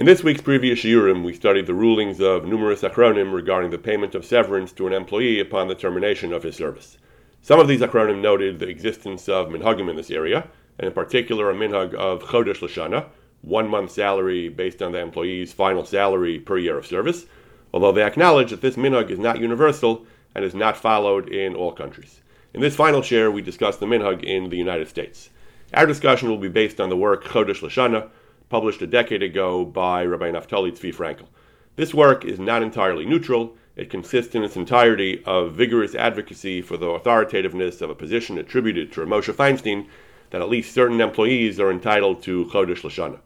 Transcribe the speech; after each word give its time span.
In 0.00 0.06
this 0.06 0.24
week's 0.24 0.40
previous 0.40 0.80
shiurim, 0.80 1.22
we 1.22 1.32
studied 1.32 1.68
the 1.68 1.72
rulings 1.72 2.20
of 2.20 2.44
numerous 2.44 2.82
achronim 2.82 3.32
regarding 3.32 3.70
the 3.70 3.78
payment 3.78 4.16
of 4.16 4.24
severance 4.24 4.72
to 4.72 4.88
an 4.88 4.92
employee 4.92 5.38
upon 5.38 5.68
the 5.68 5.76
termination 5.76 6.32
of 6.32 6.42
his 6.42 6.56
service. 6.56 6.98
Some 7.42 7.60
of 7.60 7.68
these 7.68 7.80
achronim 7.80 8.20
noted 8.20 8.58
the 8.58 8.66
existence 8.66 9.28
of 9.28 9.50
minhagim 9.50 9.88
in 9.88 9.94
this 9.94 10.10
area, 10.10 10.48
and 10.80 10.88
in 10.88 10.92
particular 10.92 11.48
a 11.48 11.54
minhag 11.54 11.94
of 11.94 12.24
chodesh 12.24 12.58
lashana, 12.58 13.06
one 13.42 13.68
month 13.68 13.92
salary 13.92 14.48
based 14.48 14.82
on 14.82 14.90
the 14.90 14.98
employee's 14.98 15.52
final 15.52 15.84
salary 15.84 16.40
per 16.40 16.58
year 16.58 16.76
of 16.76 16.86
service, 16.86 17.26
although 17.72 17.92
they 17.92 18.02
acknowledge 18.02 18.50
that 18.50 18.62
this 18.62 18.74
minhag 18.74 19.10
is 19.10 19.20
not 19.20 19.38
universal 19.38 20.04
and 20.34 20.44
is 20.44 20.56
not 20.56 20.76
followed 20.76 21.28
in 21.28 21.54
all 21.54 21.70
countries. 21.70 22.20
In 22.52 22.60
this 22.60 22.74
final 22.74 23.00
share, 23.00 23.30
we 23.30 23.42
discuss 23.42 23.76
the 23.76 23.86
minhag 23.86 24.24
in 24.24 24.50
the 24.50 24.58
United 24.58 24.88
States. 24.88 25.30
Our 25.72 25.86
discussion 25.86 26.28
will 26.28 26.38
be 26.38 26.48
based 26.48 26.80
on 26.80 26.88
the 26.88 26.96
work 26.96 27.22
Chodesh 27.22 27.60
Lashana, 27.60 28.10
published 28.54 28.82
a 28.82 28.86
decade 28.86 29.20
ago 29.20 29.64
by 29.64 30.04
Rabbi 30.04 30.30
Naftali 30.30 30.70
Tzvi 30.70 30.94
Frankel. 30.94 31.26
This 31.74 31.92
work 31.92 32.24
is 32.24 32.38
not 32.38 32.62
entirely 32.62 33.04
neutral. 33.04 33.56
It 33.74 33.90
consists 33.90 34.36
in 34.36 34.44
its 34.44 34.54
entirety 34.54 35.24
of 35.24 35.54
vigorous 35.54 35.96
advocacy 35.96 36.62
for 36.62 36.76
the 36.76 36.86
authoritativeness 36.86 37.80
of 37.80 37.90
a 37.90 37.96
position 37.96 38.38
attributed 38.38 38.92
to 38.92 39.00
Moshe 39.00 39.34
Feinstein 39.34 39.88
that 40.30 40.40
at 40.40 40.48
least 40.48 40.72
certain 40.72 41.00
employees 41.00 41.58
are 41.58 41.72
entitled 41.72 42.22
to 42.22 42.44
Chodesh 42.44 42.82
Lashana. 42.82 43.18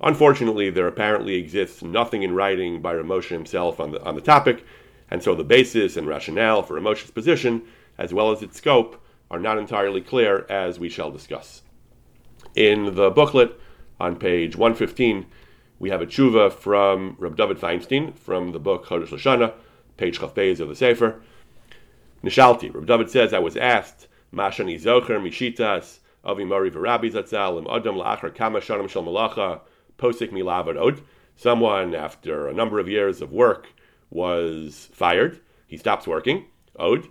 Unfortunately, 0.00 0.70
there 0.70 0.86
apparently 0.86 1.34
exists 1.34 1.82
nothing 1.82 2.22
in 2.22 2.32
writing 2.32 2.80
by 2.80 2.94
Ramosha 2.94 3.30
himself 3.30 3.80
on 3.80 3.90
the, 3.90 4.00
on 4.04 4.14
the 4.14 4.20
topic, 4.20 4.64
and 5.10 5.20
so 5.20 5.34
the 5.34 5.42
basis 5.42 5.96
and 5.96 6.06
rationale 6.06 6.62
for 6.62 6.80
Ramosha's 6.80 7.10
position, 7.10 7.62
as 7.98 8.14
well 8.14 8.30
as 8.30 8.42
its 8.42 8.58
scope, 8.58 9.04
are 9.28 9.40
not 9.40 9.58
entirely 9.58 10.02
clear, 10.02 10.46
as 10.48 10.78
we 10.78 10.88
shall 10.88 11.10
discuss. 11.10 11.62
In 12.54 12.94
the 12.94 13.10
booklet, 13.10 13.58
on 14.00 14.16
page 14.16 14.56
115, 14.56 15.26
we 15.78 15.90
have 15.90 16.02
a 16.02 16.06
tshuva 16.06 16.52
from 16.52 17.16
Reb 17.18 17.36
David 17.36 17.58
Feinstein 17.58 18.16
from 18.16 18.52
the 18.52 18.58
book 18.58 18.86
Chodesh 18.86 19.08
Lashana, 19.08 19.52
page 19.96 20.18
Chafbez 20.18 20.60
of 20.60 20.68
the 20.68 20.74
Sefer. 20.74 21.20
Nishalti, 22.22 22.74
Reb 22.74 22.86
David 22.86 23.10
says, 23.10 23.32
I 23.32 23.38
was 23.38 23.56
asked, 23.56 24.08
Mashani 24.32 24.80
Zocher 24.80 25.20
Mishitas, 25.20 25.98
Avi 26.24 26.44
Mari 26.44 26.70
Varabi 26.70 27.12
Zatzal, 27.12 27.58
Im 27.58 27.66
Adam 27.66 27.96
La'achar 27.96 28.34
Kama 28.34 28.60
Shanim 28.60 28.88
Shal 28.88 29.04
Malacha, 29.04 29.60
Posik 29.98 30.30
Milavad 30.30 30.76
Od. 30.76 31.00
Someone, 31.36 31.94
after 31.94 32.48
a 32.48 32.52
number 32.52 32.80
of 32.80 32.88
years 32.88 33.22
of 33.22 33.32
work, 33.32 33.68
was 34.10 34.88
fired. 34.92 35.40
He 35.66 35.76
stops 35.76 36.06
working. 36.06 36.46
Od. 36.78 37.06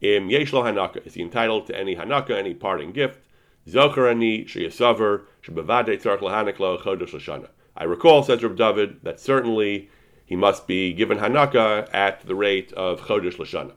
Im 0.00 0.28
Yeshlo 0.28 0.62
Hanaka. 0.62 1.06
Is 1.06 1.14
he 1.14 1.22
entitled 1.22 1.66
to 1.66 1.78
any 1.78 1.96
Hanaka, 1.96 2.36
any 2.36 2.54
parting 2.54 2.92
gift? 2.92 3.20
Zocharani 3.66 4.46
sheyasaver 4.46 5.22
shebavade 5.44 6.00
tzarch 6.00 6.20
lashana. 6.20 7.48
I 7.76 7.84
recall, 7.84 8.22
says 8.22 8.42
Reb 8.42 8.56
David, 8.56 9.00
that 9.02 9.20
certainly 9.20 9.88
he 10.26 10.36
must 10.36 10.66
be 10.66 10.92
given 10.92 11.18
Hanaka 11.18 11.88
at 11.92 12.26
the 12.26 12.34
rate 12.34 12.72
of 12.72 13.00
chodesh 13.02 13.36
lashana. 13.36 13.72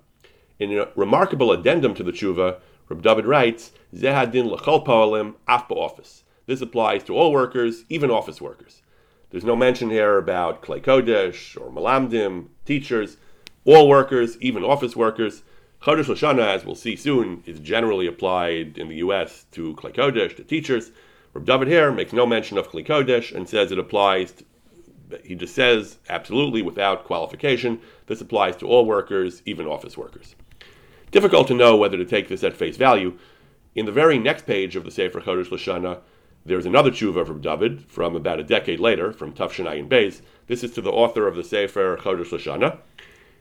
In 0.60 0.78
a 0.78 0.88
remarkable 0.96 1.52
addendum 1.52 1.94
to 1.96 2.04
the 2.04 2.12
tshuva, 2.12 2.60
Reb 2.90 3.02
David 3.02 3.26
writes, 3.26 3.72
Zehadin 3.94 4.50
lechol 4.50 4.86
poalim 4.86 5.36
af 5.48 5.70
office. 5.70 6.24
This 6.46 6.62
applies 6.62 7.04
to 7.06 7.16
all 7.16 7.32
workers, 7.32 7.84
even 7.90 8.12
office 8.12 8.42
workers. 8.42 8.82
There's 9.32 9.44
no 9.44 9.56
mention 9.56 9.90
here 9.90 10.18
about 10.18 10.62
Klei 10.62 10.82
Kodesh 10.82 11.60
or 11.60 11.72
Malamdim, 11.72 12.48
teachers, 12.66 13.18
all 13.66 13.90
workers, 13.90 14.38
even 14.40 14.64
office 14.64 14.96
workers. 14.96 15.44
Chodesh 15.86 16.06
Lashana, 16.06 16.48
as 16.48 16.66
we'll 16.66 16.74
see 16.74 16.96
soon, 16.96 17.44
is 17.46 17.60
generally 17.60 18.08
applied 18.08 18.80
in 18.80 18.90
the 18.90 18.96
U.S. 18.96 19.46
to 19.52 19.76
Klei 19.76 19.94
Kodesh, 19.94 20.36
to 20.36 20.44
teachers. 20.44 20.90
Reb 21.36 21.46
David 21.46 21.68
here 21.68 21.92
makes 21.92 22.12
no 22.12 22.26
mention 22.26 22.58
of 22.58 22.70
Klei 22.70 22.84
Kodesh 22.84 23.32
and 23.32 23.48
says 23.48 23.72
it 23.72 23.78
applies. 23.78 24.32
To, 24.32 24.46
he 25.24 25.36
just 25.36 25.54
says 25.54 26.00
absolutely 26.10 26.64
without 26.64 27.04
qualification. 27.04 27.80
This 28.08 28.20
applies 28.20 28.56
to 28.58 28.68
all 28.68 28.88
workers, 28.88 29.44
even 29.46 29.68
office 29.68 29.96
workers. 29.96 30.36
Difficult 31.12 31.48
to 31.50 31.54
know 31.54 31.76
whether 31.76 31.98
to 31.98 32.06
take 32.06 32.30
this 32.30 32.44
at 32.44 32.58
face 32.58 32.78
value. 32.78 33.20
In 33.76 33.86
the 33.86 33.92
very 33.92 34.18
next 34.18 34.48
page 34.48 34.76
of 34.76 34.86
the 34.86 34.92
Sefer 34.92 35.22
Chodesh 35.22 35.50
Lashana, 35.50 36.00
there's 36.48 36.66
another 36.66 36.90
tshuva 36.90 37.28
from 37.28 37.42
David 37.42 37.86
from 37.86 38.16
about 38.16 38.40
a 38.40 38.44
decade 38.44 38.80
later, 38.80 39.14
from 39.14 39.34
Tafshin 39.34 39.88
Beis. 39.88 40.22
This 40.48 40.64
is 40.64 40.72
to 40.72 40.82
the 40.82 40.92
author 40.92 41.28
of 41.28 41.36
the 41.36 41.44
Sefer 41.44 41.96
Chodesh 41.98 42.32
Lashana. 42.32 42.80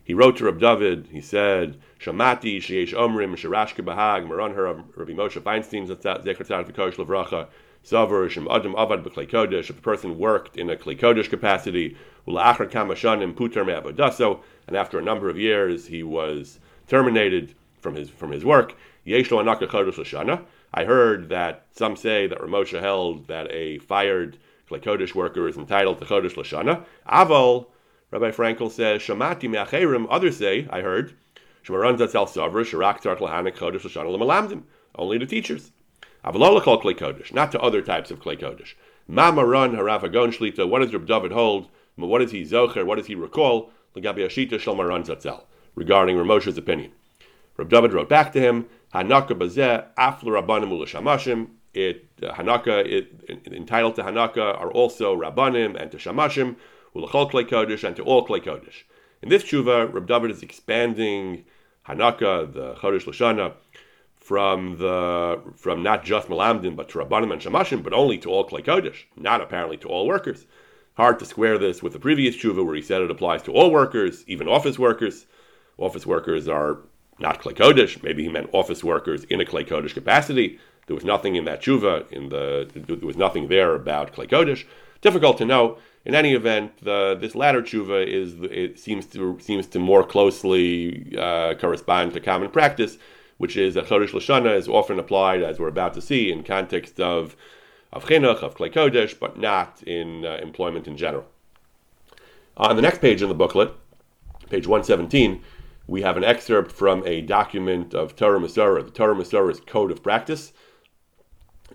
He 0.04 0.12
wrote 0.12 0.36
to 0.36 0.44
Reb 0.44 0.60
David, 0.60 1.08
he 1.10 1.22
said, 1.22 1.78
Shamati, 1.98 2.58
Sheyesh 2.58 2.92
Omrim, 2.92 3.34
Sharashke 3.36 3.82
Bahag, 3.82 4.28
Maran 4.28 4.52
Her, 4.52 4.66
Rabbi 4.96 5.12
Moshe 5.12 5.40
Feinstein, 5.40 5.86
Zecher 5.88 6.22
Tzad 6.22 6.70
V'Kosh 6.70 6.96
Levracha, 6.96 7.48
Savar, 7.82 8.28
Shem 8.28 8.46
Adam 8.50 8.74
Avad 8.74 9.02
B'Klei 9.02 9.26
Kodesh, 9.26 9.70
if 9.70 9.78
a 9.78 9.82
person 9.82 10.18
worked 10.18 10.58
in 10.58 10.68
a 10.68 10.76
Klei 10.76 10.98
Kodesh 10.98 11.30
capacity, 11.30 11.96
Ula'achar 12.28 12.70
Kamashanim 12.70 13.34
Puter 13.34 13.64
Me'avodaso, 13.64 14.40
and 14.66 14.76
after 14.76 14.98
a 14.98 15.02
number 15.02 15.30
of 15.30 15.38
years 15.38 15.86
he 15.86 16.02
was 16.02 16.58
terminated 16.86 17.54
from 17.80 17.94
his 17.94 18.10
from 18.10 18.30
his 18.30 18.44
work, 18.44 18.74
Yesh 19.04 19.30
Lo 19.30 19.42
Anaka 19.42 19.66
Chodesh 19.66 19.94
Lashana. 19.94 20.42
I 20.72 20.84
heard 20.84 21.28
that 21.30 21.66
some 21.72 21.96
say 21.96 22.26
that 22.26 22.38
Ramosha 22.38 22.80
held 22.80 23.28
that 23.28 23.50
a 23.50 23.78
fired 23.78 24.36
Klei 24.70 24.82
Kodesh 24.82 25.14
worker 25.14 25.48
is 25.48 25.56
entitled 25.56 25.98
to 25.98 26.04
Chodesh 26.04 26.34
Lashana. 26.34 26.84
Aval, 27.08 27.66
Rabbi 28.14 28.30
Frankel 28.30 28.70
says, 28.70 29.02
Shamati 29.02 29.50
me'acherim, 29.50 30.06
others 30.08 30.36
say, 30.36 30.68
I 30.70 30.82
heard, 30.82 31.14
Shemaran 31.64 31.98
Zatzel 31.98 32.28
Savra, 32.28 32.62
Sharak 32.62 33.00
Tark 33.00 33.18
Chodesh 33.18 33.80
Lashana 33.80 34.16
Lamalamdim, 34.16 34.62
only 34.94 35.18
to 35.18 35.26
teachers. 35.26 35.72
Avalola 36.24 36.62
Kol 36.62 36.80
Klei 36.80 36.96
Kodesh, 36.96 37.34
not 37.34 37.50
to 37.50 37.60
other 37.60 37.82
types 37.82 38.12
of 38.12 38.20
Klei 38.20 38.40
Kodesh. 38.40 38.74
Ma 39.08 39.32
Maran 39.32 39.72
Harav 39.72 40.04
Agon 40.04 40.30
Shlita, 40.30 40.68
what 40.68 40.78
does 40.78 40.92
Reb 40.92 41.08
David 41.08 41.32
hold? 41.32 41.66
What 41.96 42.20
does 42.20 42.30
he 42.30 42.42
zocher? 42.42 42.86
What 42.86 42.98
does 42.98 43.08
he 43.08 43.16
recall? 43.16 43.72
L'gabi 43.96 44.24
Ashita 44.24 44.60
Shel 44.60 44.76
Maran 44.76 45.02
Zatzel, 45.02 45.42
regarding 45.74 46.16
Ramosha's 46.16 46.56
opinion. 46.56 46.92
Reb 47.56 47.68
David 47.68 47.92
wrote 47.92 48.08
back 48.08 48.32
to 48.34 48.40
him, 48.40 48.66
Hanaka 48.94 49.30
Bazeh, 49.30 49.86
Aflu 49.98 50.40
Rabbanim 50.40 50.70
Ulashamashim, 50.70 51.48
it 51.74 52.06
uh, 52.22 52.32
Hanaka, 52.34 52.86
it, 52.86 53.48
entitled 53.52 53.96
to 53.96 54.04
Hanaka 54.04 54.56
are 54.56 54.70
also 54.70 55.16
Rabbanim 55.16 55.74
and 55.74 55.90
to 55.90 55.96
Shamashim, 55.96 56.54
ulachol 56.94 57.30
klei 57.30 57.44
kodesh, 57.44 57.84
and 57.84 57.96
to 57.96 58.02
all 58.02 58.26
klei 58.26 58.42
kodesh. 58.42 58.84
In 59.22 59.28
this 59.28 59.44
tshuva, 59.44 59.92
Reb 59.92 60.06
David 60.06 60.30
is 60.30 60.42
expanding 60.42 61.44
Hanaka, 61.88 62.52
the 62.52 62.74
Chodesh 62.74 63.04
Lashana, 63.04 63.54
from 64.16 64.78
the 64.78 65.42
from 65.56 65.82
not 65.82 66.04
just 66.04 66.28
Malamdim, 66.28 66.76
but 66.76 66.88
to 66.88 66.98
Rabbanim 66.98 67.32
and 67.32 67.42
Shamashim, 67.42 67.82
but 67.82 67.92
only 67.92 68.18
to 68.18 68.30
all 68.30 68.48
klei 68.48 68.64
kodesh, 68.64 69.04
not 69.16 69.40
apparently 69.40 69.76
to 69.78 69.88
all 69.88 70.06
workers. 70.06 70.46
Hard 70.94 71.18
to 71.18 71.24
square 71.24 71.58
this 71.58 71.82
with 71.82 71.92
the 71.92 71.98
previous 71.98 72.36
tshuva 72.36 72.64
where 72.64 72.76
he 72.76 72.82
said 72.82 73.02
it 73.02 73.10
applies 73.10 73.42
to 73.42 73.52
all 73.52 73.70
workers, 73.70 74.24
even 74.26 74.48
office 74.48 74.78
workers. 74.78 75.26
Office 75.76 76.06
workers 76.06 76.46
are 76.48 76.78
not 77.18 77.42
klei 77.42 77.52
kodesh. 77.52 78.02
Maybe 78.02 78.22
he 78.22 78.28
meant 78.28 78.50
office 78.52 78.84
workers 78.84 79.24
in 79.24 79.40
a 79.40 79.44
klei 79.44 79.66
kodesh 79.66 79.92
capacity. 79.92 80.58
There 80.86 80.94
was 80.94 81.04
nothing 81.04 81.36
in 81.36 81.44
that 81.46 81.62
tshuva. 81.62 82.10
In 82.12 82.28
the 82.28 82.70
there 82.74 83.06
was 83.06 83.16
nothing 83.16 83.48
there 83.48 83.74
about 83.74 84.14
klei 84.14 84.28
kodesh. 84.28 84.64
Difficult 85.04 85.36
to 85.36 85.44
know. 85.44 85.76
In 86.06 86.14
any 86.14 86.32
event, 86.32 86.78
the, 86.82 87.14
this 87.20 87.34
latter 87.34 87.60
tshuva 87.60 88.06
is 88.06 88.36
it 88.40 88.78
seems 88.78 89.04
to 89.08 89.38
seems 89.38 89.66
to 89.66 89.78
more 89.78 90.02
closely 90.02 91.14
uh, 91.18 91.52
correspond 91.60 92.14
to 92.14 92.20
common 92.20 92.50
practice, 92.50 92.96
which 93.36 93.54
is 93.58 93.74
that 93.74 93.84
chodesh 93.84 94.12
lashana 94.12 94.56
is 94.56 94.66
often 94.66 94.98
applied, 94.98 95.42
as 95.42 95.58
we're 95.58 95.68
about 95.68 95.92
to 95.92 96.00
see, 96.00 96.32
in 96.32 96.42
context 96.42 96.98
of 96.98 97.36
of 97.92 98.06
chinuch 98.06 98.42
of 98.42 98.56
klei 98.56 98.72
kodesh, 98.72 99.14
but 99.18 99.38
not 99.38 99.82
in 99.82 100.24
uh, 100.24 100.38
employment 100.42 100.88
in 100.88 100.96
general. 100.96 101.26
On 102.56 102.74
the 102.74 102.80
next 102.80 103.02
page 103.02 103.20
in 103.20 103.28
the 103.28 103.34
booklet, 103.34 103.72
page 104.48 104.66
one 104.66 104.84
seventeen, 104.84 105.42
we 105.86 106.00
have 106.00 106.16
an 106.16 106.24
excerpt 106.24 106.72
from 106.72 107.06
a 107.06 107.20
document 107.20 107.92
of 107.92 108.16
Torah 108.16 108.40
Umesorah, 108.40 108.82
the 108.82 108.90
Torah 108.90 109.14
Umesorah's 109.14 109.60
code 109.60 109.90
of 109.90 110.02
practice, 110.02 110.54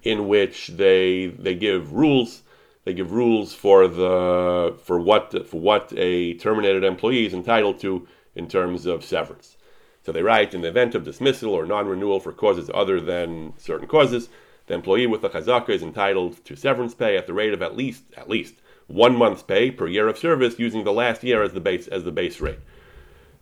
in 0.01 0.28
which 0.28 0.69
they 0.69 1.28
they 1.28 1.53
give 1.53 1.94
rules 1.94 2.41
they 2.90 2.94
give 2.96 3.12
rules 3.12 3.54
for 3.54 3.88
the 3.88 4.76
for 4.84 5.00
what 5.00 5.47
for 5.47 5.59
what 5.59 5.94
a 5.96 6.34
terminated 6.34 6.84
employee 6.84 7.28
is 7.28 7.36
entitled 7.36 7.80
to 7.80 8.08
in 8.34 8.47
terms 8.47 8.88
of 8.88 9.06
severance. 9.06 9.58
So 10.02 10.12
they 10.12 10.24
write 10.24 10.56
in 10.56 10.62
the 10.62 10.70
event 10.70 10.96
of 10.96 11.03
dismissal 11.03 11.53
or 11.53 11.68
non-renewal 11.68 12.20
for 12.20 12.34
causes 12.34 12.72
other 12.74 13.00
than 13.00 13.53
certain 13.59 13.88
causes, 13.88 14.30
the 14.66 14.74
employee 14.74 15.06
with 15.06 15.22
the 15.22 15.30
chazaka 15.30 15.70
is 15.70 15.84
entitled 15.84 16.44
to 16.46 16.56
severance 16.56 16.96
pay 16.96 17.16
at 17.16 17.28
the 17.28 17.34
rate 17.34 17.53
of 17.53 17.62
at 17.62 17.78
least 17.78 18.06
at 18.18 18.28
least 18.28 18.56
one 18.88 19.16
month's 19.16 19.44
pay 19.44 19.70
per 19.70 19.85
year 19.85 20.08
of 20.08 20.18
service, 20.18 20.58
using 20.58 20.84
the 20.84 20.92
last 20.92 21.24
year 21.24 21.44
as 21.44 21.53
the 21.53 21.59
base 21.59 21.88
as 21.90 22.06
the 22.06 22.12
base 22.12 22.42
rate. 22.42 22.58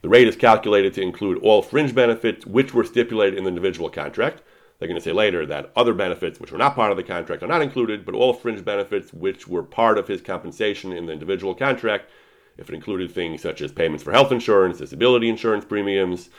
The 0.01 0.09
rate 0.09 0.27
is 0.27 0.35
calculated 0.35 0.93
to 0.95 1.01
include 1.01 1.37
all 1.37 1.61
fringe 1.61 1.95
benefits 1.95 2.45
which 2.45 2.73
were 2.73 2.83
stipulated 2.83 3.37
in 3.37 3.45
the 3.45 3.49
individual 3.49 3.89
contract. 3.89 4.41
They're 4.79 4.87
going 4.87 4.99
to 4.99 5.03
say 5.03 5.11
later 5.11 5.45
that 5.45 5.71
other 5.75 5.93
benefits 5.93 6.39
which 6.39 6.51
were 6.51 6.57
not 6.57 6.75
part 6.75 6.91
of 6.91 6.97
the 6.97 7.03
contract 7.03 7.41
are 7.41 7.47
not 7.47 7.63
included, 7.63 8.05
but 8.05 8.13
all 8.13 8.33
fringe 8.33 8.63
benefits 8.63 9.11
which 9.11 9.47
were 9.47 9.63
part 9.63 9.97
of 9.97 10.07
his 10.07 10.21
compensation 10.21 10.91
in 10.91 11.07
the 11.07 11.13
individual 11.13 11.55
contract, 11.55 12.09
if 12.57 12.69
it 12.69 12.75
included 12.75 13.11
things 13.11 13.41
such 13.41 13.61
as 13.61 13.71
payments 13.71 14.03
for 14.03 14.11
health 14.11 14.31
insurance, 14.31 14.77
disability 14.77 15.29
insurance 15.29 15.65
premiums, 15.65 16.29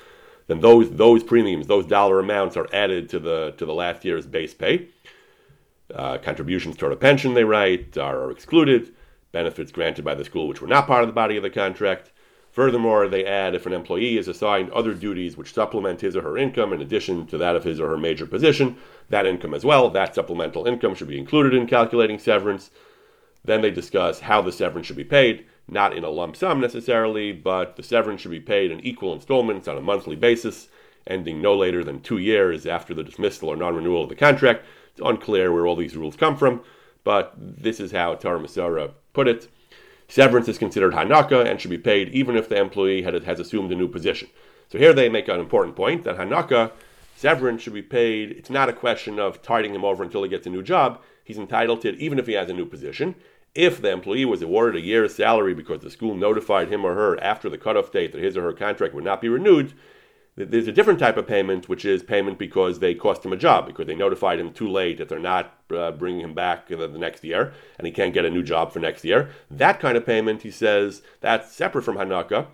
then 0.46 0.60
those 0.60 0.90
those 0.92 1.22
premiums, 1.22 1.66
those 1.66 1.86
dollar 1.86 2.20
amounts 2.20 2.56
are 2.56 2.68
added 2.72 3.08
to 3.10 3.18
the 3.18 3.54
to 3.58 3.66
the 3.66 3.74
last 3.74 4.04
year's 4.04 4.26
base 4.26 4.54
pay. 4.54 4.88
Uh, 5.94 6.18
contributions 6.18 6.76
toward 6.76 6.92
a 6.92 6.96
pension, 6.96 7.34
they 7.34 7.44
write, 7.44 7.96
are 7.96 8.30
excluded. 8.30 8.94
benefits 9.32 9.72
granted 9.72 10.04
by 10.04 10.14
the 10.14 10.24
school 10.24 10.48
which 10.48 10.60
were 10.60 10.68
not 10.68 10.86
part 10.86 11.02
of 11.02 11.08
the 11.08 11.12
body 11.12 11.36
of 11.36 11.42
the 11.42 11.50
contract. 11.50 12.10
Furthermore, 12.58 13.06
they 13.06 13.24
add 13.24 13.54
if 13.54 13.66
an 13.66 13.72
employee 13.72 14.18
is 14.18 14.26
assigned 14.26 14.72
other 14.72 14.92
duties 14.92 15.36
which 15.36 15.54
supplement 15.54 16.00
his 16.00 16.16
or 16.16 16.22
her 16.22 16.36
income 16.36 16.72
in 16.72 16.82
addition 16.82 17.24
to 17.28 17.38
that 17.38 17.54
of 17.54 17.62
his 17.62 17.78
or 17.78 17.86
her 17.86 17.96
major 17.96 18.26
position, 18.26 18.76
that 19.10 19.26
income 19.26 19.54
as 19.54 19.64
well, 19.64 19.88
that 19.90 20.12
supplemental 20.12 20.66
income 20.66 20.96
should 20.96 21.06
be 21.06 21.20
included 21.20 21.54
in 21.54 21.68
calculating 21.68 22.18
severance. 22.18 22.72
Then 23.44 23.60
they 23.60 23.70
discuss 23.70 24.18
how 24.18 24.42
the 24.42 24.50
severance 24.50 24.88
should 24.88 24.96
be 24.96 25.04
paid, 25.04 25.46
not 25.68 25.96
in 25.96 26.02
a 26.02 26.10
lump 26.10 26.34
sum 26.34 26.60
necessarily, 26.60 27.30
but 27.30 27.76
the 27.76 27.84
severance 27.84 28.22
should 28.22 28.32
be 28.32 28.40
paid 28.40 28.72
in 28.72 28.80
equal 28.80 29.14
installments 29.14 29.68
on 29.68 29.78
a 29.78 29.80
monthly 29.80 30.16
basis, 30.16 30.66
ending 31.06 31.40
no 31.40 31.56
later 31.56 31.84
than 31.84 32.00
two 32.00 32.18
years 32.18 32.66
after 32.66 32.92
the 32.92 33.04
dismissal 33.04 33.50
or 33.50 33.56
non 33.56 33.76
renewal 33.76 34.02
of 34.02 34.08
the 34.08 34.16
contract. 34.16 34.66
It's 34.90 35.00
unclear 35.00 35.52
where 35.52 35.68
all 35.68 35.76
these 35.76 35.96
rules 35.96 36.16
come 36.16 36.36
from, 36.36 36.62
but 37.04 37.34
this 37.36 37.78
is 37.78 37.92
how 37.92 38.16
Torah 38.16 38.40
Umesorah 38.40 38.94
put 39.12 39.28
it. 39.28 39.46
Severance 40.08 40.48
is 40.48 40.56
considered 40.56 40.94
hanaka 40.94 41.44
and 41.44 41.60
should 41.60 41.70
be 41.70 41.78
paid 41.78 42.08
even 42.08 42.34
if 42.34 42.48
the 42.48 42.56
employee 42.56 43.02
had, 43.02 43.22
has 43.24 43.38
assumed 43.38 43.70
a 43.70 43.76
new 43.76 43.88
position. 43.88 44.28
So 44.68 44.78
here 44.78 44.94
they 44.94 45.10
make 45.10 45.28
an 45.28 45.38
important 45.38 45.76
point 45.76 46.04
that 46.04 46.16
hanaka, 46.16 46.72
severance 47.14 47.62
should 47.62 47.74
be 47.74 47.82
paid. 47.82 48.30
It's 48.30 48.48
not 48.48 48.70
a 48.70 48.72
question 48.72 49.18
of 49.18 49.42
tiding 49.42 49.74
him 49.74 49.84
over 49.84 50.02
until 50.02 50.22
he 50.22 50.30
gets 50.30 50.46
a 50.46 50.50
new 50.50 50.62
job. 50.62 51.00
He's 51.22 51.38
entitled 51.38 51.82
to 51.82 51.90
it 51.90 51.96
even 51.96 52.18
if 52.18 52.26
he 52.26 52.32
has 52.32 52.48
a 52.48 52.54
new 52.54 52.64
position. 52.64 53.16
If 53.54 53.82
the 53.82 53.90
employee 53.90 54.24
was 54.24 54.40
awarded 54.40 54.82
a 54.82 54.84
year's 54.84 55.14
salary 55.14 55.52
because 55.52 55.80
the 55.80 55.90
school 55.90 56.14
notified 56.14 56.72
him 56.72 56.86
or 56.86 56.94
her 56.94 57.22
after 57.22 57.50
the 57.50 57.58
cutoff 57.58 57.92
date 57.92 58.12
that 58.12 58.22
his 58.22 58.36
or 58.36 58.42
her 58.42 58.52
contract 58.52 58.94
would 58.94 59.04
not 59.04 59.20
be 59.20 59.28
renewed, 59.28 59.74
there's 60.38 60.68
a 60.68 60.72
different 60.72 60.98
type 60.98 61.16
of 61.16 61.26
payment, 61.26 61.68
which 61.68 61.84
is 61.84 62.02
payment 62.02 62.38
because 62.38 62.78
they 62.78 62.94
cost 62.94 63.24
him 63.24 63.32
a 63.32 63.36
job, 63.36 63.66
because 63.66 63.86
they 63.86 63.94
notified 63.94 64.38
him 64.38 64.52
too 64.52 64.68
late 64.68 64.98
that 64.98 65.08
they're 65.08 65.18
not 65.18 65.54
uh, 65.74 65.90
bringing 65.92 66.20
him 66.20 66.34
back 66.34 66.68
the, 66.68 66.76
the 66.76 66.98
next 66.98 67.24
year, 67.24 67.52
and 67.76 67.86
he 67.86 67.92
can't 67.92 68.14
get 68.14 68.24
a 68.24 68.30
new 68.30 68.42
job 68.42 68.72
for 68.72 68.78
next 68.78 69.04
year. 69.04 69.30
That 69.50 69.80
kind 69.80 69.96
of 69.96 70.06
payment, 70.06 70.42
he 70.42 70.50
says, 70.50 71.02
that's 71.20 71.52
separate 71.52 71.82
from 71.82 71.96
Hanaka. 71.96 72.46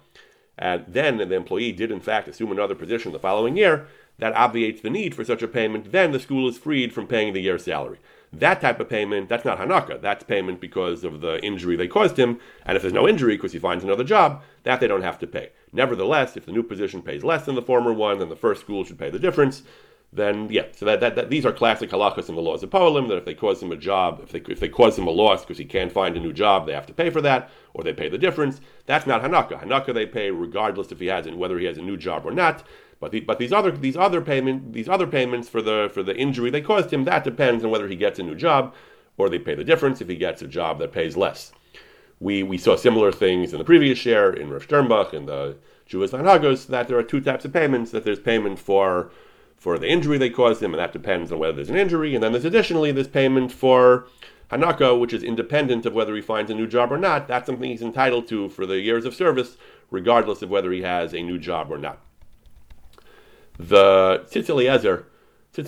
And 0.56 0.84
then 0.88 1.18
the 1.18 1.34
employee 1.34 1.72
did, 1.72 1.90
in 1.90 2.00
fact, 2.00 2.28
assume 2.28 2.52
another 2.52 2.74
position 2.74 3.12
the 3.12 3.18
following 3.18 3.56
year. 3.56 3.86
That 4.18 4.34
obviates 4.34 4.80
the 4.80 4.90
need 4.90 5.12
for 5.12 5.24
such 5.24 5.42
a 5.42 5.48
payment. 5.48 5.90
Then 5.90 6.12
the 6.12 6.20
school 6.20 6.48
is 6.48 6.56
freed 6.56 6.92
from 6.92 7.08
paying 7.08 7.32
the 7.32 7.40
year's 7.40 7.64
salary. 7.64 7.98
That 8.32 8.60
type 8.60 8.78
of 8.78 8.88
payment, 8.88 9.28
that's 9.28 9.44
not 9.44 9.58
Hanaka. 9.58 10.00
That's 10.00 10.22
payment 10.22 10.60
because 10.60 11.02
of 11.02 11.20
the 11.20 11.44
injury 11.44 11.74
they 11.74 11.88
caused 11.88 12.16
him. 12.16 12.38
And 12.64 12.76
if 12.76 12.82
there's 12.82 12.94
no 12.94 13.08
injury 13.08 13.36
because 13.36 13.52
he 13.52 13.58
finds 13.58 13.82
another 13.82 14.04
job, 14.04 14.42
that 14.62 14.78
they 14.78 14.86
don't 14.86 15.02
have 15.02 15.18
to 15.20 15.26
pay. 15.26 15.50
Nevertheless, 15.74 16.36
if 16.36 16.46
the 16.46 16.52
new 16.52 16.62
position 16.62 17.02
pays 17.02 17.24
less 17.24 17.44
than 17.44 17.56
the 17.56 17.62
former 17.62 17.92
one, 17.92 18.20
then 18.20 18.28
the 18.28 18.36
first 18.36 18.60
school 18.60 18.84
should 18.84 18.98
pay 18.98 19.10
the 19.10 19.18
difference. 19.18 19.62
Then 20.12 20.46
yeah, 20.48 20.66
so 20.70 20.86
that, 20.86 21.00
that, 21.00 21.16
that 21.16 21.28
these 21.28 21.44
are 21.44 21.52
classic 21.52 21.90
halachas 21.90 22.28
in 22.28 22.36
the 22.36 22.40
laws 22.40 22.62
of 22.62 22.70
Polim 22.70 23.08
that 23.08 23.18
if 23.18 23.24
they 23.24 23.34
cause 23.34 23.60
him 23.60 23.72
a 23.72 23.76
job, 23.76 24.20
if 24.22 24.30
they 24.30 24.52
if 24.52 24.60
they 24.60 24.68
cause 24.68 24.96
him 24.96 25.08
a 25.08 25.10
loss 25.10 25.42
because 25.42 25.58
he 25.58 25.64
can't 25.64 25.90
find 25.90 26.16
a 26.16 26.20
new 26.20 26.32
job, 26.32 26.66
they 26.66 26.72
have 26.72 26.86
to 26.86 26.94
pay 26.94 27.10
for 27.10 27.20
that, 27.20 27.50
or 27.74 27.82
they 27.82 27.92
pay 27.92 28.08
the 28.08 28.16
difference. 28.16 28.60
That's 28.86 29.06
not 29.06 29.22
Hanaka. 29.22 29.60
Hanaka 29.60 29.92
they 29.92 30.06
pay 30.06 30.30
regardless 30.30 30.92
if 30.92 31.00
he 31.00 31.06
has 31.06 31.26
it, 31.26 31.36
whether 31.36 31.58
he 31.58 31.66
has 31.66 31.78
a 31.78 31.82
new 31.82 31.96
job 31.96 32.24
or 32.24 32.30
not. 32.30 32.64
But, 33.00 33.10
the, 33.10 33.20
but 33.20 33.40
these 33.40 33.52
other 33.52 33.72
these 33.72 33.96
other 33.96 34.20
payment 34.20 34.72
these 34.72 34.88
other 34.88 35.08
payments 35.08 35.48
for 35.48 35.60
the 35.60 35.90
for 35.92 36.04
the 36.04 36.16
injury 36.16 36.48
they 36.48 36.60
caused 36.60 36.92
him 36.92 37.04
that 37.04 37.24
depends 37.24 37.64
on 37.64 37.70
whether 37.70 37.88
he 37.88 37.96
gets 37.96 38.20
a 38.20 38.22
new 38.22 38.36
job 38.36 38.72
or 39.16 39.28
they 39.28 39.40
pay 39.40 39.56
the 39.56 39.64
difference 39.64 40.00
if 40.00 40.08
he 40.08 40.16
gets 40.16 40.40
a 40.42 40.46
job 40.46 40.78
that 40.78 40.92
pays 40.92 41.16
less. 41.16 41.52
We 42.20 42.42
we 42.42 42.58
saw 42.58 42.76
similar 42.76 43.12
things 43.12 43.52
in 43.52 43.58
the 43.58 43.64
previous 43.64 43.98
share 43.98 44.32
in 44.32 44.50
Rav 44.50 44.66
Sternbuch 44.66 45.12
and 45.12 45.28
the 45.28 45.56
Jewish 45.86 46.10
Hanagos 46.10 46.66
that 46.68 46.88
there 46.88 46.98
are 46.98 47.02
two 47.02 47.20
types 47.20 47.44
of 47.44 47.52
payments 47.52 47.90
that 47.90 48.04
there's 48.04 48.20
payment 48.20 48.58
for 48.58 49.10
for 49.56 49.78
the 49.78 49.88
injury 49.88 50.18
they 50.18 50.30
caused 50.30 50.62
him 50.62 50.72
and 50.72 50.80
that 50.80 50.92
depends 50.92 51.32
on 51.32 51.38
whether 51.38 51.52
there's 51.52 51.70
an 51.70 51.76
injury 51.76 52.14
and 52.14 52.22
then 52.22 52.32
there's 52.32 52.44
additionally 52.44 52.92
this 52.92 53.08
payment 53.08 53.50
for 53.50 54.06
Hanaka, 54.50 54.98
which 54.98 55.12
is 55.12 55.22
independent 55.22 55.86
of 55.86 55.94
whether 55.94 56.14
he 56.14 56.20
finds 56.20 56.50
a 56.50 56.54
new 56.54 56.66
job 56.66 56.92
or 56.92 56.98
not. 56.98 57.26
That's 57.26 57.46
something 57.46 57.70
he's 57.70 57.82
entitled 57.82 58.28
to 58.28 58.48
for 58.48 58.66
the 58.66 58.78
years 58.78 59.04
of 59.04 59.14
service, 59.14 59.56
regardless 59.90 60.42
of 60.42 60.50
whether 60.50 60.70
he 60.70 60.82
has 60.82 61.14
a 61.14 61.22
new 61.22 61.38
job 61.38 61.70
or 61.70 61.78
not. 61.78 62.00
The 63.58 64.26
Tzitz 64.30 64.50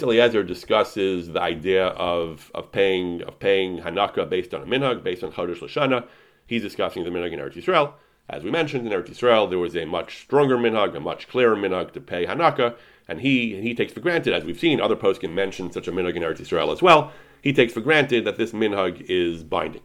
Eliezer 0.02 0.43
discusses 0.43 1.28
the 1.28 1.40
idea 1.40 1.87
of, 1.88 2.50
of 2.54 2.70
paying 2.72 3.22
of 3.22 3.38
paying 3.38 3.78
Hanaka 3.78 4.28
based 4.28 4.52
on 4.52 4.62
a 4.62 4.66
minhag, 4.66 5.02
based 5.02 5.25
on 5.25 5.32
Chodesh 5.32 5.60
Lashana. 5.60 6.06
He's 6.46 6.62
discussing 6.62 7.04
the 7.04 7.10
minhag 7.10 7.32
in 7.32 7.40
Eretz 7.40 7.54
Yisrael. 7.54 7.93
As 8.28 8.43
we 8.43 8.50
mentioned 8.50 8.87
in 8.87 8.93
Eretz 8.93 9.08
Yisrael, 9.08 9.48
there 9.48 9.58
was 9.58 9.76
a 9.76 9.84
much 9.84 10.20
stronger 10.22 10.56
minhag, 10.56 10.96
a 10.96 11.00
much 11.00 11.28
clearer 11.28 11.56
minhag 11.56 11.93
to 11.93 12.00
pay 12.00 12.26
Hanaka, 12.26 12.76
and 13.08 13.20
he 13.20 13.60
he 13.60 13.75
takes 13.75 13.93
for 13.93 14.00
granted, 14.00 14.32
as 14.32 14.44
we've 14.44 14.58
seen, 14.58 14.81
other 14.81 14.96
poskim 14.96 15.32
mention 15.32 15.70
such 15.70 15.88
a 15.88 15.93
minhag 15.93 16.16
in 16.16 16.22
Eretz 16.22 16.40
Yisrael 16.40 16.72
as 16.72 16.82
well. 16.82 17.12
He 17.43 17.52
takes 17.52 17.72
for 17.72 17.81
granted 17.81 18.25
that 18.25 18.37
this 18.38 18.52
minhag 18.52 19.06
is 19.08 19.44
binding. 19.44 19.82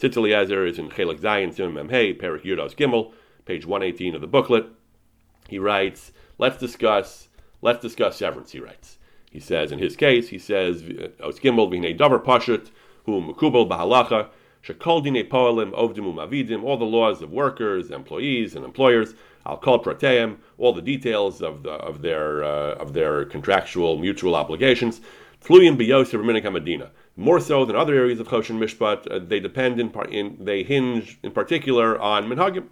Tzitz 0.00 0.68
is 0.68 0.78
in 0.78 0.88
Chelak 0.90 1.20
Zayin 1.20 1.54
Sim 1.54 1.74
Memhei 1.74 2.20
Perik 2.20 2.42
Yudos 2.42 2.74
Gimel, 2.74 3.12
page 3.44 3.64
118 3.64 4.14
of 4.14 4.20
the 4.20 4.26
booklet. 4.26 4.66
He 5.48 5.58
writes, 5.58 6.12
"Let's 6.38 6.58
discuss." 6.58 7.28
Let's 7.64 7.80
discuss 7.80 8.18
severance, 8.18 8.52
he 8.52 8.60
writes. 8.60 8.98
He 9.30 9.40
says, 9.40 9.72
in 9.72 9.78
his 9.78 9.96
case, 9.96 10.28
he 10.28 10.38
says, 10.38 10.82
Os 11.18 11.38
Gimel 11.38 11.70
v'hinei 11.72 11.98
davar 11.98 12.22
pashut, 12.22 12.70
hu 13.06 13.22
mukubel 13.22 13.66
b'halacha, 13.66 14.28
all 14.68 15.02
the 16.76 16.84
laws 16.84 17.22
of 17.22 17.30
workers, 17.30 17.90
employees, 17.90 18.54
and 18.54 18.64
employers, 18.64 19.14
I'll 19.46 19.58
call 19.58 19.82
prateim, 19.82 20.38
all 20.56 20.72
the 20.72 20.80
details 20.80 21.42
of, 21.42 21.62
the, 21.64 21.72
of, 21.72 22.00
their, 22.00 22.42
uh, 22.44 22.74
of 22.74 22.94
their 22.94 23.26
contractual 23.26 23.98
mutual 23.98 24.34
obligations, 24.34 25.02
tluyim 25.44 25.76
minik 25.76 26.50
medina. 26.50 26.90
More 27.16 27.40
so 27.40 27.64
than 27.64 27.76
other 27.76 27.94
areas 27.94 28.18
of 28.20 28.28
Choshen 28.28 28.58
Mishpat, 28.58 29.06
uh, 29.10 29.18
they 29.24 29.38
depend 29.38 29.78
in, 29.78 29.90
par- 29.90 30.06
in, 30.06 30.36
they 30.40 30.62
hinge 30.62 31.18
in 31.22 31.30
particular 31.30 32.00
on 32.00 32.24
minhagim. 32.24 32.68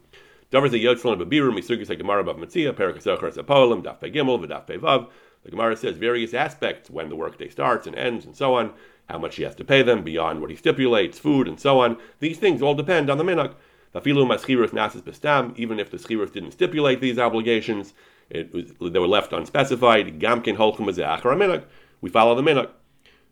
Davar 0.50 0.70
ze 0.70 0.82
yotzlan 0.82 1.18
bebiru 1.22 1.52
misugis 1.52 1.96
Gemara 1.96 2.24
b'Bava 2.24 2.38
Metzia 2.38 2.74
perak 2.74 2.96
asocher 2.96 3.32
apolim 3.36 3.82
daf 3.82 4.00
gimel 4.00 4.38
v'daf 4.44 4.66
vav. 4.66 5.08
The 5.44 5.50
Gemara 5.50 5.76
says 5.76 5.96
various 5.96 6.34
aspects 6.34 6.88
when 6.88 7.08
the 7.08 7.16
workday 7.16 7.48
starts 7.48 7.86
and 7.86 7.96
ends 7.96 8.24
and 8.24 8.34
so 8.34 8.54
on, 8.54 8.72
how 9.08 9.18
much 9.18 9.36
he 9.36 9.42
has 9.42 9.54
to 9.56 9.64
pay 9.64 9.82
them 9.82 10.02
beyond 10.02 10.40
what 10.40 10.50
he 10.50 10.56
stipulates, 10.56 11.18
food 11.18 11.48
and 11.48 11.60
so 11.60 11.80
on. 11.80 11.96
These 12.20 12.38
things 12.38 12.62
all 12.62 12.74
depend 12.74 13.10
on 13.10 13.18
the 13.18 13.24
minhag. 13.24 13.54
Even 13.94 14.30
if 15.78 15.90
the 15.90 15.98
schirus 15.98 16.32
didn't 16.32 16.52
stipulate 16.52 17.00
these 17.00 17.18
obligations, 17.18 17.92
it 18.30 18.52
was, 18.52 18.72
they 18.80 18.98
were 18.98 19.06
left 19.06 19.32
unspecified. 19.32 20.18
Gamkin 20.18 20.56
holchum 20.56 20.86
minhag. 20.86 21.64
We 22.00 22.08
follow 22.08 22.34
the 22.34 22.42
minhag. 22.42 22.70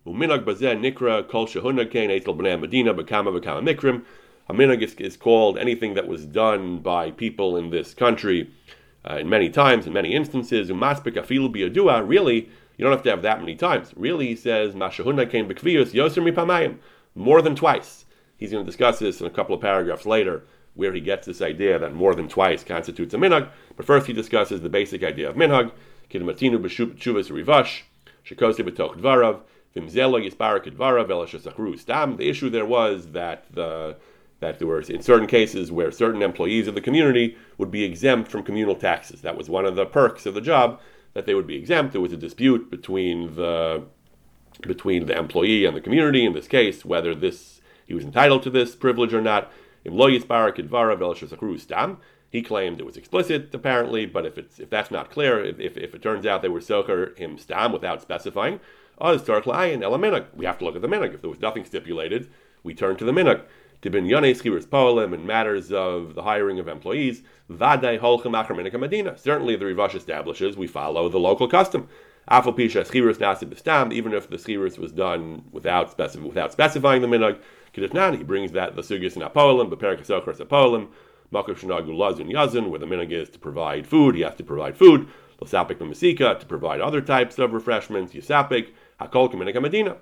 Uminag 0.06 0.44
bazeh 0.44 0.78
nikra 0.78 1.28
kol 1.28 1.46
shehunag 1.46 1.90
kain 1.90 2.10
etel 2.10 2.36
b'nei 2.36 2.58
medina 2.60 2.94
b'kama 2.94 3.38
b'kama 3.38 3.62
mikrim. 3.62 4.02
A 4.48 4.52
minhag 4.52 4.82
is, 4.82 4.94
is, 4.94 5.16
called 5.16 5.56
anything 5.58 5.94
that 5.94 6.08
was 6.08 6.26
done 6.26 6.78
by 6.78 7.10
people 7.10 7.56
in 7.56 7.70
this 7.70 7.94
country 7.94 8.50
uh, 9.08 9.16
in 9.16 9.28
many 9.28 9.48
times, 9.48 9.86
in 9.86 9.92
many 9.92 10.14
instances. 10.14 10.70
Umaspik 10.70 11.14
afilu 11.14 11.54
biyadua. 11.54 12.06
Really, 12.06 12.48
you 12.80 12.84
don't 12.84 12.92
have 12.92 13.02
to 13.02 13.10
have 13.10 13.20
that 13.20 13.40
many 13.40 13.56
times. 13.56 13.92
Really, 13.94 14.28
he 14.28 14.36
says 14.36 14.72
came 14.72 14.80
yoser 14.80 16.32
mipamayim 16.32 16.78
more 17.14 17.42
than 17.42 17.54
twice. 17.54 18.06
He's 18.38 18.52
going 18.52 18.64
to 18.64 18.66
discuss 18.66 18.98
this 18.98 19.20
in 19.20 19.26
a 19.26 19.30
couple 19.30 19.54
of 19.54 19.60
paragraphs 19.60 20.06
later, 20.06 20.44
where 20.72 20.94
he 20.94 21.02
gets 21.02 21.26
this 21.26 21.42
idea 21.42 21.78
that 21.78 21.92
more 21.92 22.14
than 22.14 22.26
twice 22.26 22.64
constitutes 22.64 23.12
a 23.12 23.18
minhag. 23.18 23.50
But 23.76 23.84
first, 23.84 24.06
he 24.06 24.14
discusses 24.14 24.62
the 24.62 24.70
basic 24.70 25.04
idea 25.04 25.28
of 25.28 25.36
minhag. 25.36 25.72
Kidmatinu 26.10 26.56
b'shuvas 26.56 27.30
rivash 27.30 27.82
shekosi 28.24 28.66
b'toch 28.66 28.96
dvarav. 28.96 29.40
Vimzelo 29.76 30.18
dvarav 30.30 31.78
stam. 31.78 32.16
The 32.16 32.30
issue 32.30 32.48
there 32.48 32.64
was 32.64 33.08
that 33.08 33.44
the 33.52 33.98
that 34.38 34.58
there 34.58 34.66
were 34.66 34.80
in 34.80 35.02
certain 35.02 35.26
cases 35.26 35.70
where 35.70 35.92
certain 35.92 36.22
employees 36.22 36.66
of 36.66 36.74
the 36.74 36.80
community 36.80 37.36
would 37.58 37.70
be 37.70 37.84
exempt 37.84 38.30
from 38.30 38.42
communal 38.42 38.74
taxes. 38.74 39.20
That 39.20 39.36
was 39.36 39.50
one 39.50 39.66
of 39.66 39.76
the 39.76 39.84
perks 39.84 40.24
of 40.24 40.32
the 40.32 40.40
job 40.40 40.80
that 41.14 41.26
they 41.26 41.34
would 41.34 41.46
be 41.46 41.56
exempt. 41.56 41.92
There 41.92 42.00
was 42.00 42.12
a 42.12 42.16
dispute 42.16 42.70
between 42.70 43.34
the 43.34 43.84
between 44.62 45.06
the 45.06 45.16
employee 45.16 45.64
and 45.64 45.76
the 45.76 45.80
community 45.80 46.24
in 46.24 46.34
this 46.34 46.46
case 46.46 46.84
whether 46.84 47.14
this 47.14 47.60
he 47.86 47.94
was 47.94 48.04
entitled 48.04 48.42
to 48.42 48.50
this 48.50 48.76
privilege 48.76 49.14
or 49.14 49.20
not. 49.20 49.50
He 49.82 49.90
claimed 52.42 52.78
it 52.78 52.86
was 52.86 52.96
explicit, 52.96 53.54
apparently, 53.54 54.06
but 54.06 54.26
if 54.26 54.38
it's 54.38 54.60
if 54.60 54.70
that's 54.70 54.90
not 54.90 55.10
clear, 55.10 55.44
if, 55.44 55.58
if, 55.58 55.76
it 55.76 56.02
turns 56.02 56.26
out 56.26 56.42
they 56.42 56.48
were 56.48 56.60
socher 56.60 57.16
him 57.18 57.38
stam 57.38 57.72
without 57.72 58.02
specifying, 58.02 58.60
we 59.00 59.06
have 59.06 59.26
to 59.26 60.64
look 60.64 60.76
at 60.76 60.82
the 60.82 60.88
minhag. 60.88 61.14
If 61.14 61.22
there 61.22 61.30
was 61.30 61.40
nothing 61.40 61.64
stipulated, 61.64 62.30
we 62.62 62.74
turn 62.74 62.96
to 62.96 63.04
the 63.04 63.12
minhag 63.12 63.42
to 63.82 63.90
bin 63.90 64.04
yones 64.04 64.42
chiris 64.42 64.66
poelim 64.66 65.14
in 65.14 65.26
matters 65.26 65.72
of 65.72 66.14
the 66.14 66.22
hiring 66.22 66.58
of 66.58 66.68
employees, 66.68 67.22
vaday 67.50 67.98
holchem 67.98 68.32
achar 68.32 68.78
medina. 68.78 69.16
Certainly, 69.16 69.56
the 69.56 69.64
Rivash 69.64 69.94
establishes 69.94 70.56
we 70.56 70.66
follow 70.66 71.08
the 71.08 71.18
local 71.18 71.48
custom. 71.48 71.88
Afal 72.30 72.56
pisha 72.56 72.86
chiris 72.86 73.16
nasib 73.16 73.92
even 73.92 74.12
if 74.12 74.28
the 74.28 74.36
chiris 74.36 74.78
was 74.78 74.92
done 74.92 75.42
without 75.50 75.96
specif- 75.96 76.22
without 76.22 76.52
specifying 76.52 77.02
the 77.02 77.08
minhag. 77.08 77.38
Kedifnan, 77.72 78.18
he 78.18 78.24
brings 78.24 78.52
that 78.52 78.76
the 78.76 78.82
sugis 78.82 79.16
in 79.16 79.22
apolim, 79.22 79.70
beperik 79.70 80.00
asochras 80.00 80.40
apolim, 80.40 80.88
makav 81.32 81.58
shnagu 81.58 81.88
lazun 81.88 82.30
yazun, 82.30 82.68
where 82.68 82.78
the 82.78 82.86
minhag 82.86 83.10
is 83.12 83.30
to 83.30 83.38
provide 83.38 83.86
food, 83.86 84.14
he 84.14 84.22
has 84.22 84.34
to 84.34 84.44
provide 84.44 84.76
food. 84.76 85.08
L'sapik 85.40 85.80
masika 85.80 86.36
to 86.38 86.44
provide 86.44 86.80
other 86.80 87.00
types 87.00 87.38
of 87.38 87.52
refreshments. 87.54 88.12
Yisapik 88.12 88.72
hakol 89.00 89.32
medina. 89.34 89.96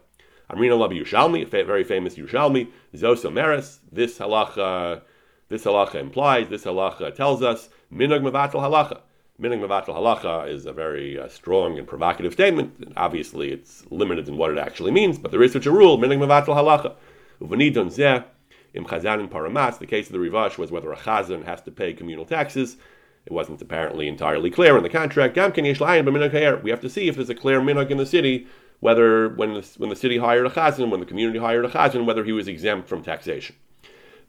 Amrina 0.50 0.78
Labi 0.78 1.02
Yushalmi, 1.02 1.42
a 1.42 1.64
very 1.64 1.84
famous 1.84 2.14
Yushalmi, 2.14 2.68
Zoso 2.94 3.30
Meres, 3.30 3.80
this 3.92 4.18
halacha, 4.18 5.02
this 5.48 5.64
halacha 5.64 5.96
implies, 5.96 6.48
this 6.48 6.64
halacha 6.64 7.14
tells 7.14 7.42
us, 7.42 7.68
Minog 7.92 8.22
Mavatal 8.22 8.62
halacha. 8.62 9.00
Minog 9.40 9.60
Mavatal 9.60 9.94
halacha 9.94 10.48
is 10.48 10.64
a 10.64 10.72
very 10.72 11.18
uh, 11.18 11.28
strong 11.28 11.78
and 11.78 11.86
provocative 11.86 12.32
statement. 12.32 12.92
Obviously, 12.96 13.52
it's 13.52 13.84
limited 13.90 14.26
in 14.26 14.38
what 14.38 14.50
it 14.50 14.58
actually 14.58 14.90
means, 14.90 15.18
but 15.18 15.30
there 15.30 15.42
is 15.42 15.52
such 15.52 15.66
a 15.66 15.70
rule, 15.70 15.98
Minog 15.98 16.18
Mavatal 16.18 16.56
halacha. 16.56 16.94
Uvanidon 17.42 17.86
Zeh, 17.94 18.24
Im 18.72 18.84
Chazan 18.84 19.20
and 19.20 19.30
Paramatz, 19.30 19.78
the 19.78 19.86
case 19.86 20.06
of 20.06 20.12
the 20.12 20.18
Rivash 20.18 20.56
was 20.56 20.70
whether 20.70 20.90
a 20.92 20.96
Chazan 20.96 21.44
has 21.44 21.60
to 21.62 21.70
pay 21.70 21.92
communal 21.92 22.24
taxes. 22.24 22.78
It 23.26 23.32
wasn't 23.32 23.60
apparently 23.60 24.08
entirely 24.08 24.50
clear 24.50 24.78
in 24.78 24.82
the 24.82 24.88
contract. 24.88 25.36
We 25.36 26.70
have 26.70 26.80
to 26.80 26.88
see 26.88 27.08
if 27.08 27.16
there's 27.16 27.28
a 27.28 27.34
clear 27.34 27.60
minhag 27.60 27.90
in 27.90 27.98
the 27.98 28.06
city, 28.06 28.46
whether 28.80 29.28
when 29.28 29.54
the, 29.54 29.68
when 29.78 29.90
the 29.90 29.96
city 29.96 30.18
hired 30.18 30.46
a 30.46 30.50
chazan, 30.50 30.90
when 30.90 31.00
the 31.00 31.06
community 31.06 31.38
hired 31.38 31.64
a 31.64 31.68
chazan, 31.68 32.04
whether 32.04 32.24
he 32.24 32.32
was 32.32 32.48
exempt 32.48 32.88
from 32.88 33.02
taxation. 33.02 33.56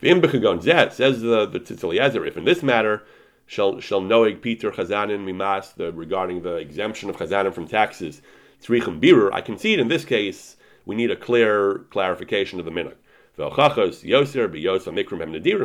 Zet 0.02 0.94
Says 0.94 1.22
the, 1.22 1.46
the 1.46 1.60
Tzitz 1.60 2.28
if 2.28 2.38
in 2.38 2.46
this 2.46 2.64
matter, 2.64 3.04
shall 3.46 3.80
shall 3.80 4.02
noeg 4.02 4.42
Peter 4.42 4.72
chazanin 4.72 5.26
mimas 5.26 5.74
the 5.76 5.92
regarding 5.92 6.44
the 6.44 6.56
exemption 6.56 7.10
of 7.10 7.18
chazanim 7.18 7.54
from 7.54 7.68
taxes 7.68 8.22
tzrichem 8.62 9.02
birur. 9.02 9.34
I 9.34 9.42
concede 9.42 9.80
in 9.80 9.88
this 9.88 10.06
case 10.06 10.56
we 10.86 10.96
need 10.96 11.12
a 11.12 11.16
clear 11.16 11.80
clarification 11.90 12.60
of 12.60 12.66
the 12.66 12.72
minhag. 12.72 12.96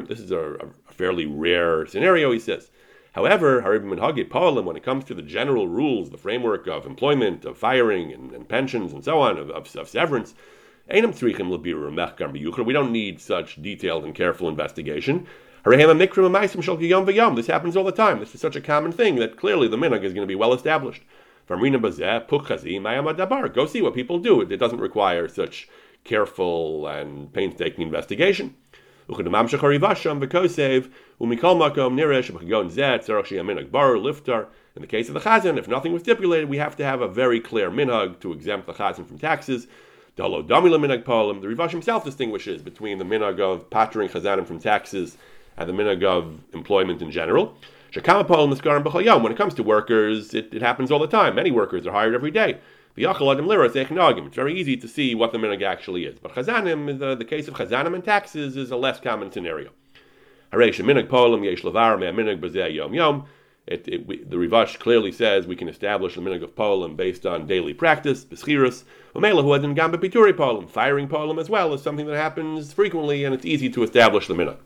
This 0.09 0.21
is 0.21 0.31
a, 0.31 0.39
a 0.39 0.93
fairly 0.93 1.27
rare 1.27 1.87
scenario, 1.87 2.31
he 2.31 2.39
says. 2.39 2.71
However, 3.15 3.63
when 3.63 4.77
it 4.77 4.83
comes 4.83 5.05
to 5.05 5.15
the 5.15 5.23
general 5.23 5.69
rules, 5.69 6.11
the 6.11 6.19
framework 6.19 6.67
of 6.67 6.85
employment, 6.85 7.45
of 7.45 7.57
firing, 7.57 8.13
and, 8.13 8.33
and 8.33 8.49
pensions, 8.49 8.93
and 8.93 9.05
so 9.05 9.21
on, 9.21 9.39
of, 9.39 9.51
of, 9.51 9.77
of 9.77 9.89
severance, 9.89 10.35
we 10.93 11.33
don't 11.33 12.93
need 12.93 13.21
such 13.21 13.63
detailed 13.63 14.05
and 14.05 14.17
careful 14.17 14.49
investigation. 14.49 15.29
This 15.65 15.77
happens 17.47 17.77
all 17.77 17.85
the 17.85 17.93
time. 17.95 18.19
This 18.19 18.35
is 18.35 18.41
such 18.41 18.57
a 18.57 18.61
common 18.61 18.91
thing 18.91 19.15
that 19.17 19.37
clearly 19.37 19.69
the 19.69 19.77
minhag 19.77 20.03
is 20.03 20.13
going 20.13 20.27
to 20.27 20.33
be 20.33 20.35
well 20.35 20.53
established. 20.53 21.03
Go 21.49 21.57
see 23.67 23.83
what 23.83 23.95
people 23.95 24.19
do. 24.19 24.41
It 24.41 24.57
doesn't 24.57 24.81
require 24.81 25.29
such 25.29 25.69
careful 26.03 26.89
and 26.89 27.33
painstaking 27.33 27.83
investigation. 27.87 28.57
In 29.07 29.17
the 29.17 29.23
case 34.87 35.09
of 35.09 35.15
the 35.15 35.21
chazan, 35.21 35.59
if 35.59 35.69
nothing 35.69 35.93
was 35.93 36.03
stipulated, 36.03 36.49
we 36.49 36.57
have 36.57 36.75
to 36.77 36.85
have 36.85 37.03
a 37.03 37.09
very 37.09 37.39
clear 37.39 37.71
minhag 37.71 38.19
to 38.21 38.33
exempt 38.33 38.67
the 38.67 38.73
chazan 38.73 39.07
from 39.07 39.19
taxes. 39.19 39.67
The 40.17 40.23
Rivash 40.23 41.71
himself 41.71 42.05
distinguishes 42.05 42.63
between 42.63 42.99
the 42.99 43.05
minhag 43.05 43.41
of 43.41 43.69
pattering 43.69 44.09
chazanim 44.09 44.47
from 44.47 44.59
taxes 44.59 45.19
and 45.59 45.69
the 45.69 45.75
minhag 45.75 46.03
of 46.03 46.41
employment 46.55 47.03
in 47.03 47.11
general. 47.11 47.59
When 47.93 48.03
it 48.03 49.37
comes 49.37 49.55
to 49.55 49.63
workers, 49.63 50.35
it, 50.35 50.55
it 50.55 50.63
happens 50.63 50.91
all 50.91 50.99
the 50.99 51.07
time. 51.07 51.35
Many 51.35 51.51
workers 51.51 51.87
are 51.87 51.93
hired 51.93 52.15
every 52.15 52.31
day. 52.31 52.59
It's 52.97 54.37
very 54.37 54.55
easy 54.55 54.77
to 54.77 54.89
see 54.89 55.15
what 55.15 55.33
the 55.33 55.39
minhag 55.39 55.63
actually 55.63 56.05
is. 56.05 56.19
But 56.21 56.35
chazanim, 56.35 56.99
the, 56.99 57.09
uh, 57.09 57.15
the 57.17 57.25
case 57.25 57.49
of 57.49 57.55
chazanim 57.55 57.95
and 57.95 58.05
taxes 58.05 58.57
is 58.57 58.71
a 58.71 58.77
less 58.77 59.01
common 59.01 59.33
scenario. 59.33 59.71
It, 63.67 63.89
it, 63.89 64.31
the 64.31 64.37
Rivash 64.37 64.79
clearly 64.79 65.11
says 65.11 65.47
we 65.47 65.57
can 65.57 65.69
establish 65.69 66.15
the 66.15 66.21
minhag 66.21 66.43
of 66.43 66.55
polim 66.55 66.97
based 66.97 67.25
on 67.25 67.47
daily 67.47 67.73
practice, 67.73 68.25
beschirus, 68.25 68.85
umela 69.15 69.75
gamba 69.75 69.97
pituri 69.97 70.35
polim, 70.35 70.69
firing 70.69 71.09
polim 71.09 71.41
as 71.41 71.49
well 71.49 71.73
is 71.73 71.83
something 71.83 72.07
that 72.07 72.17
happens 72.17 72.75
frequently, 72.75 73.25
and 73.25 73.35
it's 73.35 73.47
easy 73.47 73.71
to 73.71 73.83
establish 73.83 74.29
the 74.29 74.35
minhag. 74.35 74.59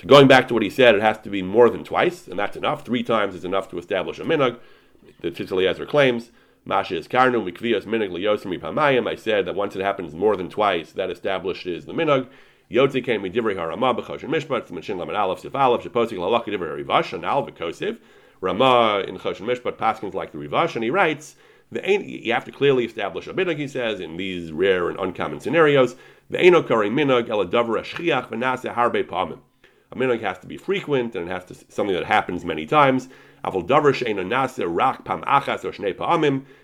So 0.00 0.08
going 0.08 0.26
back 0.26 0.48
to 0.48 0.54
what 0.54 0.62
he 0.62 0.70
said, 0.70 0.94
it 0.94 1.02
has 1.02 1.18
to 1.18 1.28
be 1.28 1.42
more 1.42 1.68
than 1.68 1.84
twice, 1.84 2.26
and 2.26 2.38
that's 2.38 2.56
enough. 2.56 2.84
Three 2.84 3.02
times 3.02 3.34
is 3.34 3.44
enough 3.44 3.68
to 3.70 3.78
establish 3.78 4.18
a 4.18 4.24
minhag. 4.24 4.58
The 5.20 5.30
Tzitz 5.30 5.52
Eliezer 5.52 5.84
claims. 5.86 6.30
Masha 6.68 6.96
is 6.96 7.08
karnu 7.08 7.42
mikvias 7.42 7.86
minig 7.86 8.10
liyosim 8.10 8.60
pamayim. 8.60 9.08
I 9.08 9.14
said 9.14 9.46
that 9.46 9.54
once 9.54 9.74
it 9.74 9.80
happens 9.80 10.14
more 10.14 10.36
than 10.36 10.50
twice, 10.50 10.92
that 10.92 11.08
establishes 11.08 11.86
the 11.86 11.94
minog. 11.94 12.28
Yotzi 12.70 13.02
came 13.02 13.22
with 13.22 13.32
divrei 13.32 13.56
harama 13.56 13.98
b'choshen 13.98 14.28
mishpat 14.28 14.68
tzimachin 14.68 14.98
lamed 14.98 15.16
aleph 15.16 15.40
sif 15.40 15.54
aleph 15.54 15.82
sheposik 15.82 16.18
lalach 16.18 16.44
divrei 16.44 16.84
rivash 16.84 17.14
and 17.14 17.24
al 17.24 17.46
v'kosiv. 17.46 17.96
Rama 18.42 19.02
in 19.08 19.16
choshen 19.16 19.46
mishpat 19.46 19.78
paskins 19.78 20.12
like 20.12 20.32
the 20.32 20.38
rivash, 20.38 20.74
and 20.74 20.84
he 20.84 20.90
writes. 20.90 21.36
You 21.70 22.34
have 22.34 22.44
to 22.44 22.52
clearly 22.52 22.84
establish 22.84 23.26
a 23.26 23.32
minog, 23.32 23.56
he 23.56 23.66
says, 23.66 24.00
in 24.00 24.18
these 24.18 24.52
rare 24.52 24.90
and 24.90 24.98
uncommon 24.98 25.40
scenarios. 25.40 25.96
The 26.28 26.38
eno 26.38 26.62
kari 26.62 26.90
minog 26.90 27.28
shchiach 27.28 28.28
v'nase 28.28 28.74
harbe 28.74 29.04
pamim. 29.04 29.38
A 29.90 29.96
minog 29.96 30.20
has 30.20 30.38
to 30.40 30.46
be 30.46 30.58
frequent 30.58 31.14
and 31.14 31.30
it 31.30 31.32
has 31.32 31.46
to 31.46 31.54
something 31.72 31.94
that 31.94 32.04
happens 32.04 32.44
many 32.44 32.66
times. 32.66 33.08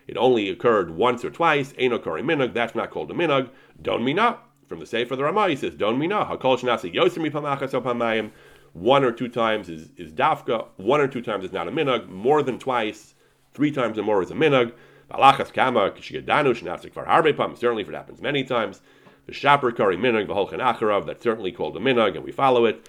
It 0.06 0.16
only 0.16 0.50
occurred 0.50 0.90
once 0.90 1.24
or 1.24 1.30
twice. 1.30 1.72
That's 1.76 2.74
not 2.74 2.90
called 2.90 3.10
a 3.10 3.14
minug. 3.14 3.50
Don 3.80 4.04
mina. 4.04 4.38
From 4.68 4.80
the 4.80 4.86
Sefer 4.86 5.14
of 5.14 5.18
the 5.18 5.24
Ramah, 5.24 5.50
he 5.50 5.56
says, 5.56 5.74
Don 5.74 5.98
mina. 5.98 6.24
Hakol 6.24 6.58
shenase 6.58 6.92
yosim 6.92 7.30
pamachas 7.30 7.70
pamayim. 7.82 8.30
One 8.72 9.04
or 9.04 9.12
two 9.12 9.28
times 9.28 9.68
is, 9.68 9.90
is 9.96 10.12
dafka. 10.12 10.66
One 10.76 11.00
or 11.00 11.06
two 11.06 11.22
times 11.22 11.44
is 11.44 11.52
not 11.52 11.68
a 11.68 11.70
minug. 11.70 12.08
More 12.08 12.42
than 12.42 12.58
twice, 12.58 13.14
three 13.52 13.70
times 13.70 13.98
or 13.98 14.02
more 14.02 14.22
is 14.22 14.32
a 14.32 14.34
minug. 14.34 14.72
Balachas 15.10 15.52
kama 15.52 15.90
kishigedanu 15.90 16.54
shenasik 16.58 16.92
far 16.92 17.06
harbe 17.06 17.36
pam. 17.36 17.54
Certainly, 17.54 17.82
if 17.82 17.88
it 17.88 17.94
happens 17.94 18.20
many 18.20 18.42
times. 18.42 18.80
The 19.26 19.32
shaper 19.32 19.70
kari 19.70 19.96
minug 19.96 20.26
v'holchen 20.26 20.58
acharav. 20.58 21.06
That's 21.06 21.22
certainly 21.22 21.52
called 21.52 21.76
a 21.76 21.80
minug, 21.80 22.16
and 22.16 22.24
we 22.24 22.32
follow 22.32 22.64
it. 22.64 22.88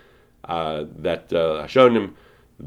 uh, 0.45 0.85
that 0.97 1.31
uh, 1.33 1.67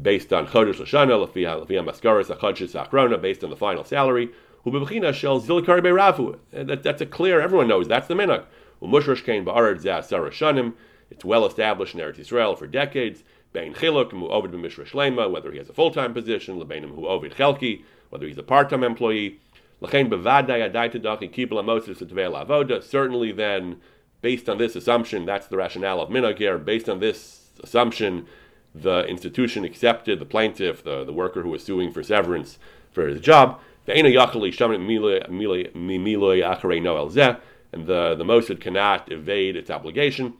based 0.01 0.33
on 0.33 0.47
Chodesh 0.47 0.75
Lashana, 0.75 1.27
Lafia 1.27 1.67
Maskaras, 1.67 2.35
Achadshis 2.35 2.89
Achrona, 2.89 3.21
based 3.21 3.43
on 3.43 3.49
the 3.49 3.55
final 3.55 3.83
salary, 3.83 4.29
Ubibachina 4.65 5.13
Shel 5.13 5.41
Zilkar. 5.41 6.39
That, 6.51 6.83
that's 6.83 7.01
a 7.01 7.05
clear, 7.05 7.39
everyone 7.39 7.67
knows 7.67 7.87
that's 7.87 8.07
the 8.07 8.13
minhag. 8.13 8.45
Umushrash 8.81 9.23
Kain 9.23 9.45
Ba'ared 9.45 9.79
Zah 9.79 10.01
Shanim. 10.01 10.73
It's 11.09 11.23
well 11.23 11.45
established 11.45 11.93
in 11.93 12.01
Eretz 12.01 12.19
Israel 12.19 12.55
for 12.55 12.67
decades. 12.67 13.23
Bein 13.53 13.73
Chiluk, 13.73 14.11
Mu 14.11 14.27
Ovid 14.27 14.51
B'Mishra 14.51 14.85
Shlema, 14.85 15.31
whether 15.31 15.51
he 15.51 15.57
has 15.59 15.69
a 15.69 15.73
full 15.73 15.91
time 15.91 16.13
position, 16.13 16.59
Lebeinim 16.59 16.93
Hu 16.93 17.07
Ovid 17.07 17.33
Chelki, 17.33 17.83
whether 18.09 18.27
he's 18.27 18.37
a 18.37 18.43
part 18.43 18.69
time 18.69 18.83
employee. 18.83 19.39
Lachain 19.81 20.09
Bevadai 20.09 20.69
Adai 20.69 20.91
Tadachi 20.91 21.33
Kibla 21.33 21.63
Moses 21.63 21.99
Avoda. 22.01 22.83
Certainly, 22.83 23.31
then, 23.33 23.79
based 24.21 24.49
on 24.49 24.57
this 24.57 24.75
assumption, 24.75 25.25
that's 25.25 25.47
the 25.47 25.57
rationale 25.57 26.01
of 26.01 26.09
minhag. 26.09 26.65
Based 26.65 26.89
on 26.89 26.99
this 26.99 27.44
assumption, 27.63 28.25
the 28.73 29.05
institution 29.05 29.63
accepted 29.63 30.19
the 30.19 30.25
plaintiff, 30.25 30.83
the, 30.83 31.03
the 31.03 31.13
worker 31.13 31.41
who 31.41 31.49
was 31.49 31.63
suing 31.63 31.91
for 31.91 32.03
severance 32.03 32.59
for 32.91 33.07
his 33.07 33.21
job. 33.21 33.59
And 33.87 34.05
the, 37.87 38.15
the 38.15 38.23
Mossad 38.23 38.59
cannot 38.59 39.11
evade 39.11 39.55
its 39.55 39.69
obligation. 39.69 40.33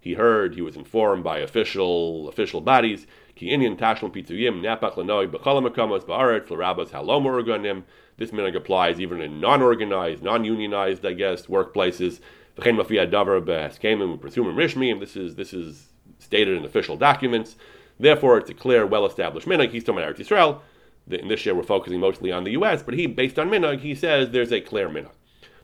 He 0.00 0.14
heard, 0.14 0.54
he 0.54 0.60
was 0.60 0.76
informed 0.76 1.24
by 1.24 1.38
official 1.38 2.28
official 2.28 2.60
bodies. 2.60 3.06
This 8.16 8.30
minhag 8.30 8.54
applies 8.54 9.00
even 9.00 9.20
in 9.20 9.40
non-organized, 9.40 10.22
non-unionized, 10.22 11.04
I 11.04 11.14
guess, 11.14 11.46
workplaces. 11.46 12.20
This 15.00 15.16
is 15.16 15.34
this 15.34 15.52
is 15.52 15.88
stated 16.18 16.56
in 16.56 16.64
official 16.64 16.96
documents. 16.96 17.56
Therefore, 17.98 18.38
it's 18.38 18.50
a 18.50 18.54
clear, 18.54 18.86
well-established 18.86 19.46
minhag. 19.46 19.70
He's 19.70 19.84
talking 19.84 20.02
about 20.02 20.16
Eretz 20.16 20.26
Yisrael. 20.26 20.60
In 21.10 21.28
this 21.28 21.44
year, 21.44 21.54
we're 21.54 21.62
focusing 21.62 22.00
mostly 22.00 22.32
on 22.32 22.44
the 22.44 22.52
U.S., 22.52 22.82
but 22.82 22.94
he, 22.94 23.06
based 23.06 23.38
on 23.38 23.50
minhag, 23.50 23.80
he 23.80 23.94
says 23.94 24.30
there's 24.30 24.52
a 24.52 24.60
clear 24.60 24.88
minhag. 24.88 25.10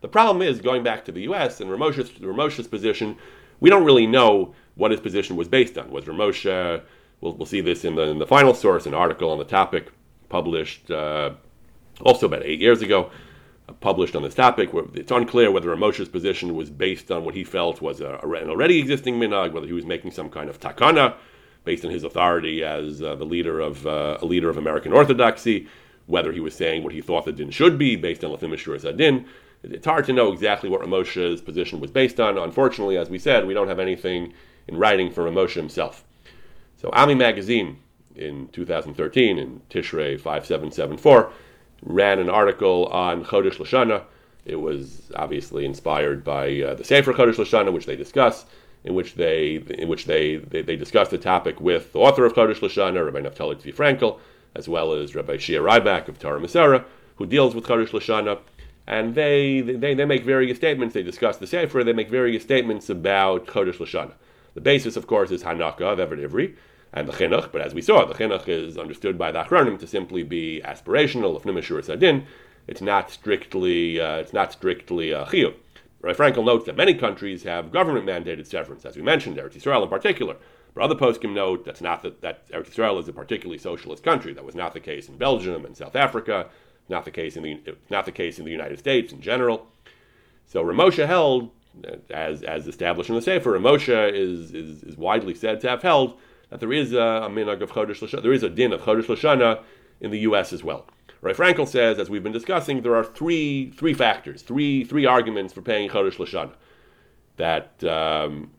The 0.01 0.09
problem 0.09 0.43
is 0.43 0.61
going 0.61 0.83
back 0.83 1.05
to 1.07 1.13
the 1.13 1.23
U.S. 1.23 1.61
and 1.61 1.71
Ramosha's, 1.71 2.11
Ramosha's 2.21 2.69
position. 2.69 3.17
We 3.59 3.71
don't 3.71 3.85
really 3.85 4.07
know 4.07 4.55
what 4.75 4.91
his 4.91 5.01
position 5.01 5.37
was 5.37 5.49
based 5.49 5.77
on. 5.77 5.91
Was 5.91 6.05
Ramosha? 6.05 6.83
We'll, 7.21 7.35
we'll 7.35 7.47
see 7.47 7.61
this 7.61 7.85
in 7.85 7.97
the, 7.97 8.03
in 8.03 8.19
the 8.19 8.27
final 8.27 8.55
source, 8.55 8.87
an 8.87 8.95
article 8.95 9.31
on 9.31 9.39
the 9.39 9.45
topic 9.45 9.91
published 10.29 10.91
uh, 10.91 11.31
also 12.03 12.27
about 12.27 12.45
eight 12.45 12.61
years 12.61 12.83
ago 12.83 13.11
published 13.81 14.17
on 14.17 14.23
this 14.23 14.35
topic. 14.35 14.71
It's 14.95 15.11
unclear 15.11 15.51
whether 15.51 15.75
Moshe's 15.77 16.09
position 16.09 16.55
was 16.55 16.71
based 16.71 17.11
on 17.11 17.25
what 17.25 17.35
he 17.35 17.45
felt 17.45 17.81
was 17.81 18.01
a, 18.01 18.19
an 18.23 18.51
already 18.51 18.79
existing 18.79 19.19
minhag, 19.19 19.53
whether 19.53 19.67
he 19.67 19.73
was 19.73 19.87
making 19.87 20.11
some 20.11 20.31
kind 20.31 20.51
of 20.51 20.61
takana 20.61 21.15
based 21.65 21.85
on 21.85 21.91
his 21.91 22.05
authority 22.05 22.65
as 22.65 23.03
uh, 23.03 23.15
the 23.15 23.25
leader 23.25 23.61
of 23.61 23.87
uh, 23.87 24.19
a 24.21 24.25
leader 24.25 24.49
of 24.49 24.57
American 24.57 24.93
Orthodoxy, 24.93 25.69
whether 26.07 26.33
he 26.33 26.41
was 26.41 26.55
saying 26.55 26.83
what 26.83 26.93
he 26.93 27.01
thought 27.01 27.25
the 27.25 27.33
din 27.33 27.51
should 27.51 27.79
be 27.79 27.97
based 27.97 28.25
on 28.25 28.31
Lafim 28.31 28.53
Ashur 28.53 28.93
din. 28.93 29.27
It's 29.63 29.87
hard 29.87 30.07
to 30.07 30.13
know 30.13 30.33
exactly 30.33 30.71
what 30.71 30.81
Ramosha's 30.81 31.43
position 31.43 31.81
was 31.81 31.91
based 31.91 32.19
on. 32.19 32.39
Unfortunately, 32.39 32.97
as 32.97 33.11
we 33.11 33.19
said, 33.19 33.47
we 33.47 33.53
don't 33.53 33.69
have 33.69 33.79
anything 33.79 34.33
in 34.67 34.79
writing 34.79 35.11
from 35.11 35.25
Ramosha 35.25 35.57
himself. 35.57 36.03
So 36.81 36.89
Ami 36.95 37.15
Magazine 37.15 37.79
in 38.15 38.49
2013, 38.49 39.39
in 39.39 39.61
Tishrei 39.69 40.19
5774, 40.19 41.33
ran 41.83 42.19
an 42.19 42.29
article 42.29 42.87
on 42.87 43.25
Chodesh 43.25 43.57
Lashana. 43.57 44.03
It 44.45 44.57
was 44.57 45.11
obviously 45.15 45.65
inspired 45.65 46.25
by 46.25 46.61
uh, 46.61 46.75
the 46.75 46.85
Sefer 46.85 47.13
Chodesh 47.13 47.37
Lashana, 47.37 47.73
which 47.73 47.87
they 47.87 47.97
discuss, 47.97 48.45
in 48.85 48.95
which 48.95 49.15
they 49.15 49.63
in 49.79 49.89
which 49.89 50.07
they, 50.07 50.37
they, 50.37 50.63
they 50.63 50.77
discuss 50.77 51.09
the 51.09 51.19
topic 51.19 51.61
with 51.61 51.93
the 51.93 51.99
author 51.99 52.25
of 52.25 52.33
Chodesh 52.35 52.61
Lashana, 52.61 53.05
Rabbi 53.05 53.21
Naftali 53.21 53.57
Tzvi 53.57 53.75
Frankel, 53.75 54.19
as 54.55 54.69
well 54.69 54.93
as 54.93 55.15
Rabbi 55.15 55.37
Shia 55.37 55.61
Ryback 55.61 56.09
of 56.09 56.19
Torah 56.19 56.41
Umesorah, 56.41 56.85
who 57.17 57.27
deals 57.27 57.55
with 57.55 57.65
Chodesh 57.65 57.91
Lashana. 57.91 58.39
And 58.87 59.15
they, 59.15 59.61
they, 59.61 59.95
they 59.95 60.05
make 60.05 60.25
various 60.25 60.57
statements. 60.57 60.95
They 60.95 61.05
discuss 61.05 61.37
the 61.37 61.47
Sefer. 61.47 61.85
They 61.85 61.93
make 61.93 62.11
various 62.11 62.43
statements 62.43 62.91
about 62.91 63.47
Chodesh 63.47 63.77
Lashana. 63.77 64.13
The 64.55 64.61
basis, 64.61 64.97
of 64.97 65.07
course, 65.07 65.31
is 65.31 65.45
Hanaka 65.45 65.83
of 65.83 65.99
Ivri 65.99 66.57
and 66.93 67.09
the 67.09 67.13
chinuch. 67.13 67.53
But 67.53 67.63
as 67.63 67.75
we 67.75 67.83
saw, 67.83 68.05
the 68.05 68.15
chinuch 68.15 68.49
is 68.49 68.77
understood 68.77 69.19
by 69.19 69.33
the 69.33 69.43
achronim 69.43 69.79
to 69.81 69.87
simply 69.87 70.23
be 70.23 70.61
aspirational. 70.65 71.37
If 71.37 71.45
nimashur 71.45 71.85
sadin, 71.85 72.27
it's 72.67 72.81
not 72.81 73.11
strictly 73.11 74.01
uh, 74.01 74.17
it's 74.17 74.33
not 74.33 74.53
strictly 74.53 75.11
a 75.13 75.21
uh, 75.21 75.29
chiyuv. 75.29 75.55
Rabbi 76.03 76.17
Frankel 76.17 76.45
notes 76.45 76.65
that 76.67 76.77
many 76.77 76.95
countries 76.95 77.43
have 77.43 77.73
government 77.73 78.07
mandated 78.07 78.47
severance, 78.47 78.87
as 78.87 78.97
we 78.97 79.03
mentioned, 79.03 79.37
Eretz 79.37 79.57
Israel 79.57 79.83
in 79.83 79.89
particular. 79.91 80.37
But 80.75 80.85
other 80.85 80.95
poskim 80.95 81.35
note 81.35 81.65
that's 81.65 81.81
not 81.81 82.03
that, 82.23 82.49
Eretz 82.51 82.71
Israel 82.71 82.99
is 82.99 83.09
a 83.09 83.13
particularly 83.13 83.59
socialist 83.59 84.03
country. 84.03 84.33
That 84.33 84.45
was 84.45 84.55
not 84.55 84.73
the 84.73 84.81
case 84.81 85.09
in 85.09 85.19
Belgium 85.19 85.65
and 85.65 85.77
South 85.77 85.97
Africa. 85.97 86.49
Not 86.89 87.05
the 87.05 87.11
case 87.11 87.37
in 87.37 87.43
the 87.43 87.77
not 87.89 88.05
the 88.05 88.13
case 88.13 88.39
in 88.39 88.45
the 88.45 88.51
United 88.51 88.79
States 88.79 89.13
in 89.13 89.21
general. 89.21 89.69
So 90.47 90.65
Ramosha 90.65 91.07
held, 91.07 91.51
as 92.11 92.43
as 92.43 92.67
established 92.67 93.11
in 93.11 93.17
the 93.17 93.23
Sefer, 93.23 93.53
Ramosha 93.53 94.13
is, 94.13 94.53
is 94.53 94.83
is 94.83 94.97
widely 94.97 95.35
said 95.35 95.61
to 95.61 95.69
have 95.69 95.83
held 95.83 96.19
that 96.51 96.61
there 96.61 96.73
is 96.73 96.93
a, 96.93 96.99
of 96.99 97.33
Chodesh 97.33 98.01
Lashana, 98.01 98.23
there 98.23 98.33
is 98.33 98.43
a 98.43 98.51
din 98.51 98.73
of 98.73 98.83
Chodesh 98.83 99.07
Lashana 99.07 99.63
in 100.01 100.11
the 100.11 100.19
U.S. 100.21 100.53
as 100.53 100.63
well. 100.63 100.87
Ray 101.23 101.35
Frankel 101.35 101.69
says, 101.69 101.99
as 101.99 102.09
we've 102.09 102.23
been 102.23 102.33
discussing, 102.33 102.83
there 102.83 102.97
are 102.97 103.05
three 103.05 103.71
three 103.73 103.95
factors, 103.95 104.43
three 104.43 104.85
three 104.85 105.07
arguments 105.07 105.53
for 105.53 105.63
paying 105.63 105.91
Chodesh 105.91 106.17
Lashana. 106.17 106.53
That 107.37 107.85
um, 107.85 108.51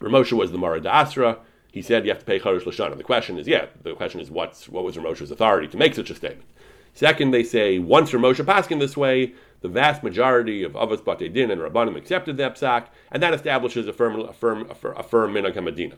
Ramosha 0.00 0.32
was 0.32 0.52
the 0.52 0.58
Mara 0.58 0.80
D'Asra. 0.80 1.38
He 1.70 1.82
said 1.82 2.04
you 2.04 2.10
have 2.10 2.20
to 2.20 2.24
pay 2.24 2.40
Chodesh 2.40 2.62
Lashana. 2.62 2.96
The 2.96 3.04
question 3.04 3.38
is, 3.38 3.46
yeah, 3.46 3.66
the 3.82 3.94
question 3.94 4.20
is 4.20 4.30
what's 4.30 4.68
what 4.68 4.84
was 4.84 4.96
Ramosha's 4.96 5.30
authority 5.30 5.68
to 5.68 5.76
make 5.76 5.94
such 5.94 6.10
a 6.10 6.14
statement? 6.14 6.48
Second, 6.94 7.30
they 7.30 7.44
say 7.44 7.78
once 7.78 8.10
Ramosha 8.12 8.44
Paskin 8.44 8.80
this 8.80 8.96
way, 8.96 9.34
the 9.60 9.68
vast 9.68 10.02
majority 10.02 10.62
of 10.62 10.72
Avos 10.72 11.04
Bate 11.04 11.32
Din 11.32 11.50
and 11.50 11.60
Rabbanim 11.60 11.96
accepted 11.96 12.38
that 12.38 12.56
psak, 12.56 12.86
and 13.12 13.22
that 13.22 13.34
establishes 13.34 13.86
a 13.86 13.92
firm 13.92 14.18
a 14.20 14.32
firm 14.32 14.68
a 14.70 14.74
firm, 14.74 14.96
a 14.96 15.02
firm 15.02 15.34
minhag 15.34 15.54
Hamadina. 15.54 15.94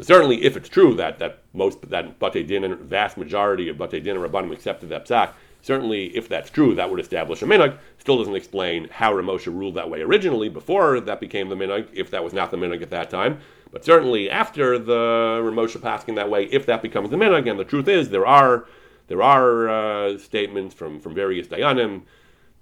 So 0.00 0.04
certainly, 0.04 0.44
if 0.44 0.56
it's 0.56 0.70
true 0.70 0.94
that 0.94 1.18
that 1.18 1.40
most 1.52 1.90
that 1.90 2.18
Bate 2.18 2.46
Din 2.46 2.74
vast 2.76 3.18
majority 3.18 3.68
of 3.68 3.76
Bate 3.76 4.02
Din 4.02 4.16
Rabbanim 4.16 4.50
accepted 4.50 4.88
that 4.88 5.06
psak, 5.06 5.34
certainly 5.60 6.16
if 6.16 6.26
that's 6.26 6.48
true, 6.48 6.74
that 6.74 6.90
would 6.90 7.00
establish 7.00 7.42
a 7.42 7.44
minhag. 7.44 7.76
Still 7.98 8.16
doesn't 8.16 8.34
explain 8.34 8.88
how 8.90 9.12
Ramosha 9.12 9.54
ruled 9.54 9.74
that 9.74 9.90
way 9.90 10.00
originally 10.00 10.48
before 10.48 11.00
that 11.00 11.20
became 11.20 11.50
the 11.50 11.54
minhag, 11.54 11.86
if 11.92 12.10
that 12.12 12.24
was 12.24 12.32
not 12.32 12.50
the 12.50 12.56
minhag 12.56 12.80
at 12.80 12.88
that 12.88 13.10
time. 13.10 13.40
But 13.72 13.84
certainly 13.84 14.30
after 14.30 14.78
the 14.78 15.42
Ramosha 15.42 15.82
passing 15.82 16.14
that 16.14 16.30
way, 16.30 16.44
if 16.46 16.64
that 16.64 16.80
becomes 16.80 17.10
the 17.10 17.18
minhag, 17.18 17.50
and 17.50 17.60
the 17.60 17.64
truth 17.64 17.86
is 17.86 18.08
there 18.08 18.26
are 18.26 18.64
there 19.08 19.20
are 19.20 19.68
uh, 19.68 20.16
statements 20.16 20.74
from 20.74 20.98
from 20.98 21.14
various 21.14 21.46
dayanim 21.46 22.04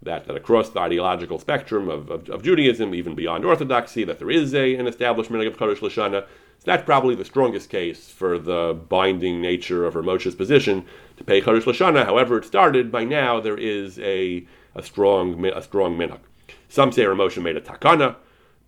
that, 0.03 0.27
that 0.27 0.35
across 0.35 0.71
the 0.71 0.81
ideological 0.81 1.39
spectrum 1.39 1.89
of, 1.89 2.11
of, 2.11 2.29
of, 2.31 2.43
Judaism, 2.43 2.95
even 2.97 3.15
beyond 3.15 3.45
Orthodoxy, 3.45 4.03
that 4.05 4.19
there 4.19 4.31
is 4.31 4.55
a, 4.55 4.75
an 4.75 4.89
establishment 4.89 5.47
of 5.47 5.57
Chodesh 5.57 5.79
Lashana. 5.79 6.27
So 6.59 6.65
that's 6.67 6.85
probably 6.85 7.15
the 7.15 7.25
strongest 7.25 7.71
case 7.71 8.11
for 8.11 8.39
the 8.39 8.79
binding 8.89 9.41
nature 9.41 9.87
of 9.87 9.95
Ramosha's 9.95 10.35
position 10.35 10.85
to 11.17 11.25
pay 11.25 11.41
Chodesh 11.41 11.63
Lashana. 11.63 12.05
However, 12.05 12.39
it 12.39 12.45
started, 12.45 12.91
by 12.91 13.05
now 13.05 13.41
there 13.41 13.57
is 13.57 13.99
a, 14.01 14.47
a 14.75 14.83
strong 14.83 15.45
a 15.47 15.63
strong 15.63 15.97
minhag. 15.97 16.21
Some 16.69 16.93
say 16.93 17.05
Ramosha 17.05 17.43
made 17.43 17.57
a 17.57 17.61
takana, 17.61 18.17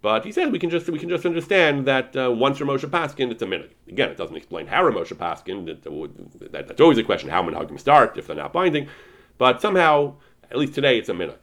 but 0.02 0.24
he 0.24 0.32
says 0.32 0.50
we 0.50 0.58
can 0.58 0.70
just 0.70 0.88
we 0.88 0.98
can 0.98 1.08
just 1.08 1.26
understand 1.26 1.86
that 1.86 2.16
uh, 2.16 2.30
once 2.30 2.58
Ramosha 2.58 2.88
Paskin, 2.88 3.30
it's 3.30 3.42
a 3.42 3.46
minhag. 3.46 3.70
Again, 3.88 4.10
it 4.10 4.16
doesn't 4.16 4.36
explain 4.36 4.66
how 4.68 4.84
Ramosha 4.84 5.14
Paskin. 5.14 5.66
That, 5.66 6.52
that, 6.52 6.68
that's 6.68 6.80
always 6.80 6.98
a 6.98 7.02
question 7.02 7.28
how 7.28 7.42
minhagim 7.42 7.78
start 7.78 8.16
if 8.16 8.28
they're 8.28 8.36
not 8.36 8.52
binding. 8.52 8.88
But 9.36 9.60
somehow 9.60 10.14
at 10.50 10.58
least 10.58 10.74
today, 10.74 10.98
it's 10.98 11.08
a 11.08 11.12
minhag. 11.12 11.36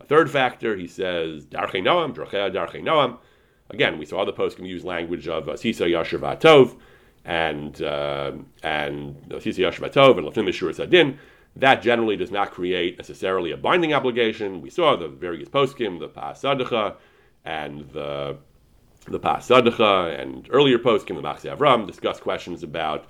A 0.00 0.04
third 0.04 0.30
factor, 0.30 0.76
he 0.76 0.86
says, 0.86 1.44
Darchei 1.46 1.82
Noam, 1.82 2.14
Drachea 2.14 2.52
Darchei 2.52 2.82
Noam. 2.82 3.18
Again, 3.70 3.98
we 3.98 4.04
saw 4.04 4.22
other 4.22 4.32
poskim 4.32 4.66
use 4.66 4.84
language 4.84 5.26
of 5.26 5.48
uh, 5.48 5.56
Sisa 5.56 5.84
Yasher 5.84 6.18
Vatov 6.18 6.76
and 7.24 7.80
uh, 7.82 8.32
and 8.62 9.32
uh, 9.32 9.40
Sisa 9.40 9.62
Yasher 9.62 9.88
Vatov 9.88 10.18
and 10.18 10.26
Lafnim 10.26 10.48
Mishur 10.48 10.74
Sadin. 10.74 11.18
That 11.56 11.82
generally 11.82 12.16
does 12.16 12.30
not 12.30 12.50
create 12.50 12.98
necessarily 12.98 13.52
a 13.52 13.56
binding 13.56 13.94
obligation. 13.94 14.60
We 14.60 14.70
saw 14.70 14.96
the 14.96 15.08
various 15.08 15.48
poskim, 15.48 16.00
the 16.00 16.08
Pasadacha 16.08 16.96
and 17.44 17.88
the 17.90 18.36
the 19.06 19.20
Pasadacha 19.20 20.20
and 20.20 20.48
earlier 20.50 20.78
poskim, 20.78 21.16
the 21.16 21.22
Machse 21.22 21.44
Avram, 21.44 21.86
discuss 21.86 22.20
questions 22.20 22.62
about 22.62 23.06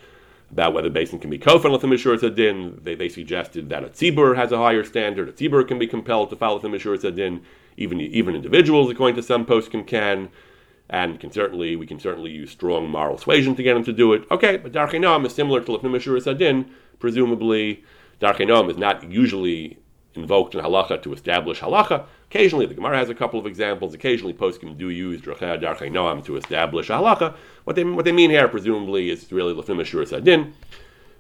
about 0.51 0.73
whether 0.73 0.91
basin 0.91 1.19
can 1.19 1.31
be 1.31 1.39
kofan 1.39 1.81
the 1.81 1.87
mishur 1.87 2.37
din. 2.37 2.79
They, 2.83 2.95
they 2.95 3.09
suggested 3.09 3.71
that 3.71 3.83
a 3.83 3.89
tzibur 3.89 4.37
has 4.37 4.53
a 4.53 4.59
higher 4.59 4.85
standard. 4.85 5.29
A 5.29 5.33
tzibur 5.33 5.67
can 5.67 5.79
be 5.79 5.87
compelled 5.87 6.31
to 6.31 6.37
follow 6.37 6.59
the 6.59 6.69
mishur 6.69 7.01
din. 7.15 7.43
Even 7.77 8.01
even 8.01 8.35
individuals, 8.35 8.91
according 8.91 9.17
to 9.17 9.23
some 9.23 9.45
poskim, 9.45 9.87
can. 9.87 10.31
And 10.91 11.19
can 11.19 11.33
certainly 11.33 11.77
we 11.77 11.87
can 11.87 11.99
certainly 11.99 12.31
use 12.31 12.51
strong 12.51 12.91
moral 12.91 13.17
suasion 13.17 13.57
to 13.57 13.63
get 13.63 13.75
them 13.75 13.85
to 13.85 13.93
do 13.93 14.13
it. 14.13 14.25
Okay, 14.31 14.59
but 14.59 14.73
darchei 14.73 15.01
noam 15.01 15.25
is 15.25 15.35
similar 15.35 15.61
to 15.63 15.73
lifnei 15.73 15.91
mishur 15.91 16.39
din. 16.39 16.71
Presumably, 16.99 17.83
darchei 18.21 18.47
noam 18.47 18.71
is 18.71 18.77
not 18.77 19.11
usually 19.11 19.79
invoked 20.15 20.55
in 20.55 20.61
halacha 20.61 21.03
to 21.03 21.13
establish 21.13 21.61
halacha. 21.61 22.05
Occasionally, 22.31 22.67
the 22.67 22.75
Gemara 22.75 22.99
has 22.99 23.09
a 23.09 23.15
couple 23.15 23.41
of 23.41 23.47
examples. 23.47 23.95
Occasionally, 23.95 24.35
poskim 24.35 24.77
do 24.77 24.91
use 24.91 25.21
drachei 25.23 25.59
noam 25.59 26.25
to 26.25 26.37
establish 26.37 26.89
halacha. 26.89 27.35
What 27.65 27.77
they 27.77 27.85
what 27.85 28.05
they 28.05 28.13
mean 28.13 28.31
here, 28.31 28.49
presumably, 28.49 29.11
is 29.11 29.33
really 29.33 29.55
lefnim 29.55 29.81
sadin. 30.07 30.53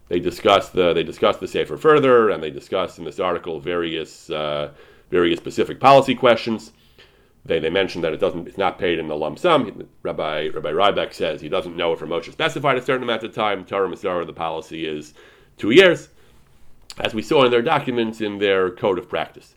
They 0.08 0.20
discuss 0.20 0.68
the 0.70 0.92
they 0.92 1.02
discuss 1.02 1.38
the 1.38 1.48
sefer 1.48 1.76
further, 1.76 2.30
and 2.30 2.42
they 2.42 2.50
discuss 2.50 2.98
in 2.98 3.04
this 3.04 3.18
article 3.18 3.60
various 3.60 4.28
uh, 4.28 4.72
various 5.10 5.38
specific 5.38 5.80
policy 5.80 6.14
questions. 6.14 6.72
They, 7.46 7.58
they 7.58 7.70
mention 7.70 8.00
that 8.02 8.14
it 8.14 8.20
doesn't 8.20 8.48
it's 8.48 8.58
not 8.58 8.78
paid 8.78 8.98
in 8.98 9.08
the 9.08 9.16
lump 9.16 9.38
sum. 9.38 9.86
Rabbi 10.02 10.48
Rabbi 10.48 10.70
Ryback 10.70 11.12
says 11.12 11.40
he 11.40 11.48
doesn't 11.48 11.76
know 11.76 11.92
if 11.92 12.00
Moshe 12.00 12.32
specified 12.32 12.78
a 12.78 12.82
certain 12.82 13.02
amount 13.02 13.22
of 13.22 13.34
time. 13.34 13.64
Torah 13.64 13.88
Umesorah, 13.88 14.26
the 14.26 14.32
policy 14.32 14.86
is 14.86 15.12
two 15.58 15.70
years 15.70 16.08
as 16.98 17.14
we 17.14 17.22
saw 17.22 17.44
in 17.44 17.50
their 17.50 17.62
documents 17.62 18.20
in 18.20 18.38
their 18.38 18.70
code 18.70 18.98
of 18.98 19.08
practice. 19.08 19.54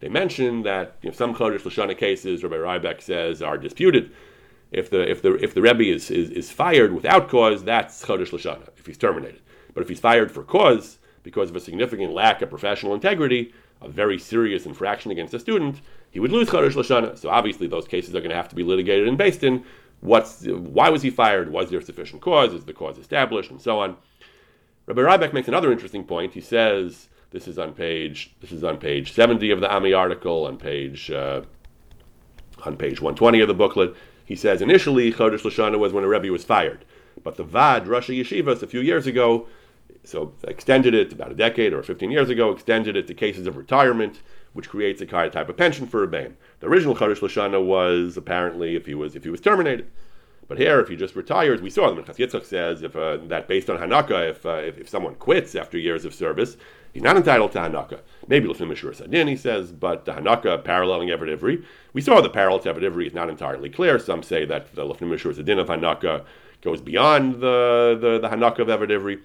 They 0.00 0.08
mention 0.08 0.62
that 0.62 0.96
you 1.02 1.10
know, 1.10 1.14
some 1.14 1.34
Chodesh 1.34 1.60
Lashana 1.60 1.96
cases, 1.96 2.42
Rabbi 2.42 2.56
Ryback 2.56 3.02
says, 3.02 3.42
are 3.42 3.58
disputed. 3.58 4.12
If 4.72 4.88
the 4.90 5.08
if 5.08 5.22
the 5.22 5.34
if 5.34 5.54
the 5.54 5.62
Rebbe 5.62 5.84
is, 5.84 6.10
is, 6.10 6.30
is 6.30 6.50
fired 6.50 6.92
without 6.92 7.28
cause, 7.28 7.64
that's 7.64 8.04
Chodesh 8.04 8.30
Lashana, 8.30 8.68
if 8.76 8.86
he's 8.86 8.98
terminated. 8.98 9.40
But 9.74 9.82
if 9.82 9.88
he's 9.88 10.00
fired 10.00 10.30
for 10.30 10.42
cause, 10.42 10.98
because 11.22 11.50
of 11.50 11.56
a 11.56 11.60
significant 11.60 12.12
lack 12.12 12.40
of 12.42 12.50
professional 12.50 12.94
integrity, 12.94 13.52
a 13.82 13.88
very 13.88 14.18
serious 14.18 14.66
infraction 14.66 15.10
against 15.10 15.34
a 15.34 15.38
student, 15.38 15.80
he 16.10 16.20
would 16.20 16.32
lose 16.32 16.48
Chodesh 16.48 16.72
Lashana. 16.72 17.16
So 17.16 17.28
obviously 17.28 17.66
those 17.66 17.86
cases 17.88 18.14
are 18.14 18.20
going 18.20 18.30
to 18.30 18.36
have 18.36 18.48
to 18.48 18.56
be 18.56 18.62
litigated 18.62 19.08
in 19.08 19.16
based 19.16 19.42
in 19.42 19.64
what's 20.00 20.46
why 20.46 20.88
was 20.88 21.02
he 21.02 21.10
fired? 21.10 21.50
Was 21.50 21.70
there 21.70 21.80
sufficient 21.80 22.22
cause? 22.22 22.52
Is 22.52 22.64
the 22.64 22.72
cause 22.72 22.98
established? 22.98 23.50
And 23.50 23.60
so 23.60 23.78
on. 23.78 23.96
Rabbi 24.86 25.02
Ryback 25.02 25.32
makes 25.32 25.48
another 25.48 25.70
interesting 25.70 26.04
point. 26.04 26.34
He 26.34 26.40
says 26.40 27.08
this 27.30 27.46
is 27.46 27.58
on 27.58 27.72
page 27.72 28.34
this 28.40 28.52
is 28.52 28.64
on 28.64 28.78
page 28.78 29.12
70 29.12 29.50
of 29.50 29.60
the 29.60 29.72
Ami 29.72 29.92
article, 29.92 30.46
on 30.46 30.56
page 30.56 31.10
uh, 31.10 31.42
on 32.64 32.76
page 32.76 33.00
120 33.00 33.40
of 33.40 33.48
the 33.48 33.54
booklet. 33.54 33.94
He 34.24 34.36
says 34.36 34.62
initially 34.62 35.12
Chodesh 35.12 35.42
Lashana 35.42 35.78
was 35.78 35.92
when 35.92 36.04
a 36.04 36.08
Rebbe 36.08 36.30
was 36.30 36.44
fired, 36.44 36.84
but 37.22 37.36
the 37.36 37.44
Vad 37.44 37.86
Rosh 37.86 38.10
Yeshivas 38.10 38.62
a 38.62 38.66
few 38.66 38.80
years 38.80 39.06
ago, 39.06 39.46
so 40.04 40.34
extended 40.44 40.94
it 40.94 41.12
about 41.12 41.30
a 41.30 41.34
decade 41.34 41.72
or 41.72 41.82
15 41.82 42.10
years 42.10 42.30
ago, 42.30 42.50
extended 42.50 42.96
it 42.96 43.06
to 43.06 43.14
cases 43.14 43.46
of 43.46 43.56
retirement, 43.56 44.20
which 44.52 44.68
creates 44.68 45.00
a 45.00 45.06
kind 45.06 45.26
of 45.26 45.32
type 45.32 45.48
of 45.48 45.56
pension 45.56 45.86
for 45.86 46.02
a 46.02 46.08
Rebbeim. 46.08 46.34
The 46.60 46.66
original 46.66 46.96
Chodesh 46.96 47.20
Lashana 47.20 47.64
was 47.64 48.16
apparently 48.16 48.76
if 48.76 48.86
he 48.86 48.94
was 48.94 49.14
if 49.14 49.24
he 49.24 49.30
was 49.30 49.40
terminated. 49.40 49.86
But 50.50 50.58
here, 50.58 50.80
if 50.80 50.88
he 50.88 50.96
just 50.96 51.14
retires, 51.14 51.62
we 51.62 51.70
saw 51.70 51.88
the 51.88 52.02
Minchas 52.02 52.16
Yitzchak 52.16 52.44
says 52.44 52.82
if, 52.82 52.96
uh, 52.96 53.18
that 53.28 53.46
based 53.46 53.70
on 53.70 53.78
Hanaka, 53.78 54.30
if, 54.30 54.44
uh, 54.44 54.54
if, 54.54 54.78
if 54.78 54.88
someone 54.88 55.14
quits 55.14 55.54
after 55.54 55.78
years 55.78 56.04
of 56.04 56.12
service, 56.12 56.56
he's 56.92 57.04
not 57.04 57.16
entitled 57.16 57.52
to 57.52 57.60
Hanaka. 57.60 58.00
Maybe 58.26 58.48
Lefnim 58.48 58.72
Mishur 58.72 58.92
Sadin, 58.92 59.28
he 59.28 59.36
says, 59.36 59.70
but 59.70 60.06
the 60.06 60.12
Hanaka 60.14 60.64
paralleling 60.64 61.16
Eved 61.16 61.38
Ivri, 61.38 61.64
we 61.92 62.00
saw 62.00 62.20
the 62.20 62.28
parallel 62.28 62.58
to 62.58 62.74
Eved 62.74 62.82
Ivri 62.82 63.06
is 63.06 63.14
not 63.14 63.30
entirely 63.30 63.70
clear. 63.70 64.00
Some 64.00 64.24
say 64.24 64.44
that 64.44 64.74
the 64.74 64.82
Lefnim 64.82 65.10
Mishur 65.10 65.32
Sadin 65.32 65.60
of 65.60 65.68
Hanaka 65.68 66.24
goes 66.62 66.80
beyond 66.80 67.34
the, 67.36 67.96
the, 68.00 68.18
the 68.18 68.28
Hanaka 68.28 68.58
of 68.58 68.66
Eved 68.66 68.88
Ivri. 68.88 69.20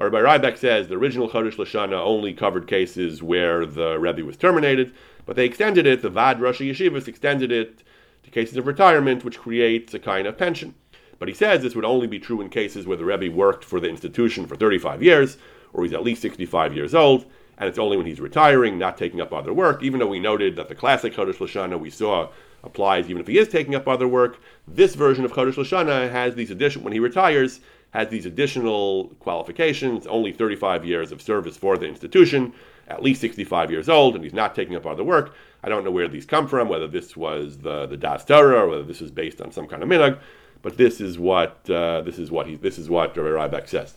Rabbi 0.00 0.18
Ryback 0.18 0.56
says 0.56 0.88
the 0.88 0.96
original 0.96 1.28
Chodesh 1.28 1.56
Lashana 1.56 2.02
only 2.02 2.32
covered 2.32 2.66
cases 2.66 3.22
where 3.22 3.66
the 3.66 3.98
Rebbe 3.98 4.24
was 4.24 4.38
terminated, 4.38 4.94
but 5.26 5.36
they 5.36 5.44
extended 5.44 5.86
it, 5.86 6.00
the 6.00 6.08
Vad 6.08 6.40
Rosh 6.40 6.62
Yeshivas 6.62 7.06
extended 7.06 7.52
it 7.52 7.82
to 8.22 8.30
cases 8.30 8.56
of 8.56 8.66
retirement, 8.66 9.24
which 9.24 9.38
creates 9.38 9.92
a 9.92 9.98
kind 9.98 10.26
of 10.26 10.38
pension. 10.38 10.74
But 11.18 11.28
he 11.28 11.34
says 11.34 11.60
this 11.60 11.74
would 11.74 11.84
only 11.84 12.06
be 12.06 12.18
true 12.18 12.40
in 12.40 12.48
cases 12.48 12.86
where 12.86 12.96
the 12.96 13.04
Rebbe 13.04 13.30
worked 13.30 13.62
for 13.62 13.78
the 13.78 13.90
institution 13.90 14.46
for 14.46 14.56
35 14.56 15.02
years, 15.02 15.36
or 15.74 15.84
he's 15.84 15.92
at 15.92 16.02
least 16.02 16.22
65 16.22 16.74
years 16.74 16.94
old, 16.94 17.26
and 17.58 17.68
it's 17.68 17.78
only 17.78 17.98
when 17.98 18.06
he's 18.06 18.20
retiring, 18.20 18.78
not 18.78 18.96
taking 18.96 19.20
up 19.20 19.34
other 19.34 19.52
work, 19.52 19.82
even 19.82 20.00
though 20.00 20.06
we 20.06 20.18
noted 20.18 20.56
that 20.56 20.68
the 20.70 20.74
classic 20.74 21.12
Chodesh 21.12 21.36
Lashana 21.36 21.78
we 21.78 21.90
saw 21.90 22.30
applies 22.64 23.10
even 23.10 23.20
if 23.20 23.26
he 23.26 23.36
is 23.36 23.48
taking 23.48 23.74
up 23.74 23.86
other 23.86 24.08
work. 24.08 24.40
This 24.66 24.94
version 24.94 25.26
of 25.26 25.32
Chodesh 25.32 25.56
Lashana 25.56 26.10
has 26.10 26.36
these 26.36 26.50
addition 26.50 26.82
when 26.82 26.94
he 26.94 27.00
retires 27.00 27.60
has 27.90 28.08
these 28.08 28.26
additional 28.26 29.08
qualifications, 29.20 30.06
only 30.06 30.32
35 30.32 30.84
years 30.84 31.12
of 31.12 31.20
service 31.20 31.56
for 31.56 31.76
the 31.76 31.86
institution, 31.86 32.52
at 32.88 33.02
least 33.02 33.20
65 33.20 33.70
years 33.70 33.88
old, 33.88 34.14
and 34.14 34.24
he's 34.24 34.32
not 34.32 34.54
taking 34.54 34.76
up 34.76 34.86
other 34.86 35.04
work. 35.04 35.34
I 35.62 35.68
don't 35.68 35.84
know 35.84 35.90
where 35.90 36.08
these 36.08 36.26
come 36.26 36.48
from, 36.48 36.68
whether 36.68 36.88
this 36.88 37.16
was 37.16 37.58
the 37.58 37.86
the 37.86 37.96
Das 37.96 38.24
Torah 38.24 38.64
or 38.64 38.68
whether 38.68 38.84
this 38.84 39.02
is 39.02 39.10
based 39.10 39.40
on 39.40 39.52
some 39.52 39.66
kind 39.66 39.82
of 39.82 39.88
minhag, 39.88 40.18
but 40.62 40.76
this 40.76 41.00
is 41.00 41.18
what 41.18 41.68
uh, 41.68 42.00
this 42.02 42.18
is 42.18 42.30
what 42.30 42.46
he 42.46 42.56
this 42.56 42.78
is 42.78 42.88
what 42.88 43.16
Rabbi 43.16 43.28
Ryback 43.28 43.68
says. 43.68 43.94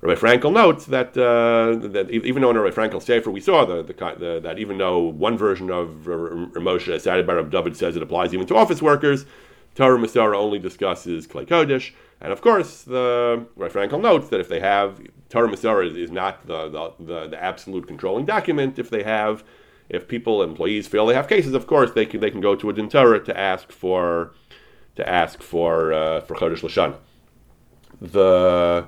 Rabbi 0.00 0.20
Frankel 0.20 0.52
notes 0.52 0.86
that 0.86 1.16
uh, 1.16 1.88
that 1.88 2.10
even 2.10 2.42
though 2.42 2.50
in 2.50 2.58
Rabbi 2.58 2.74
Frankel's 2.74 3.04
Sefer 3.04 3.30
we 3.30 3.40
saw 3.40 3.64
the, 3.64 3.82
the, 3.82 3.92
the, 3.92 4.40
that 4.40 4.58
even 4.58 4.78
though 4.78 5.00
one 5.00 5.36
version 5.36 5.70
of 5.70 5.88
Ramosha 6.04 7.00
cited 7.00 7.26
by 7.26 7.34
Rabbi 7.34 7.50
David 7.50 7.76
says 7.76 7.96
it 7.96 8.02
applies 8.02 8.32
even 8.32 8.46
to 8.46 8.56
office 8.56 8.80
workers, 8.80 9.26
Torah 9.74 9.98
Umesorah 9.98 10.36
only 10.36 10.60
discusses 10.60 11.26
Klei 11.26 11.46
Kodesh, 11.46 11.92
and 12.20 12.32
of 12.32 12.40
course 12.40 12.82
the 12.82 13.46
Rabbi 13.56 13.72
Frankel 13.72 14.00
notes 14.00 14.28
that 14.28 14.40
if 14.40 14.48
they 14.48 14.60
have 14.60 15.00
Torah 15.28 15.48
Umesorah 15.48 15.94
is, 15.96 16.10
not 16.10 16.46
the, 16.46 16.68
the, 16.68 17.04
the, 17.04 17.26
the 17.28 17.42
absolute 17.42 17.86
controlling 17.86 18.24
document. 18.24 18.78
If 18.78 18.88
they 18.88 19.02
have 19.02 19.44
if 19.88 20.06
people, 20.06 20.42
employees 20.42 20.86
feel 20.86 21.06
they 21.06 21.14
have 21.14 21.28
cases, 21.28 21.54
of 21.54 21.66
course 21.66 21.92
they 21.92 22.06
can 22.06 22.20
they 22.20 22.30
can 22.30 22.40
go 22.40 22.54
to 22.54 22.70
a 22.70 22.72
din 22.72 22.88
Torah 22.88 23.24
to 23.24 23.38
ask 23.38 23.72
for 23.72 24.32
to 24.96 25.08
ask 25.08 25.42
for 25.42 25.92
uh, 25.92 26.20
for 26.22 26.34
Chodesh 26.34 26.60
Lashana. 26.60 26.96
The 28.00 28.86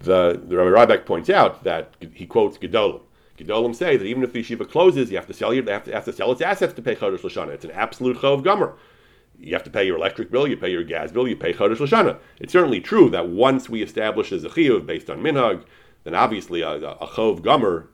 the, 0.00 0.40
the 0.44 0.56
Rabbi 0.56 0.94
Ryback 0.94 1.06
points 1.06 1.30
out 1.30 1.64
that 1.64 1.94
he 2.14 2.26
quotes 2.26 2.58
Gedolim. 2.58 3.02
Gedolim 3.38 3.74
say 3.74 3.96
that 3.96 4.04
even 4.04 4.22
if 4.22 4.32
the 4.32 4.42
yeshiva 4.42 4.68
closes, 4.68 5.10
you 5.10 5.16
have 5.16 5.26
to 5.26 5.32
sell 5.32 5.54
your, 5.54 5.70
have 5.70 5.84
to, 5.84 5.92
have 5.92 6.04
to 6.06 6.12
sell 6.12 6.32
its 6.32 6.40
assets 6.40 6.72
to 6.74 6.82
pay 6.82 6.96
Chodesh 6.96 7.20
Lashana. 7.20 7.50
It's 7.50 7.64
an 7.64 7.70
absolute 7.70 8.18
chov 8.18 8.42
gomer. 8.42 8.74
You 9.42 9.54
have 9.54 9.64
to 9.64 9.70
pay 9.70 9.84
your 9.84 9.96
electric 9.96 10.30
bill, 10.30 10.46
you 10.46 10.56
pay 10.56 10.70
your 10.70 10.84
gas 10.84 11.10
bill, 11.10 11.26
you 11.26 11.34
pay 11.34 11.52
Chodesh 11.52 11.78
Lashana. 11.78 12.18
It's 12.38 12.52
certainly 12.52 12.80
true 12.80 13.10
that 13.10 13.28
once 13.28 13.68
we 13.68 13.82
establish 13.82 14.30
a 14.30 14.38
chiyuv 14.38 14.86
based 14.86 15.10
on 15.10 15.18
minhag, 15.18 15.64
then 16.04 16.14
obviously 16.14 16.62
a, 16.62 16.70
a 16.70 17.06
chov 17.08 17.42
gomer 17.42 17.88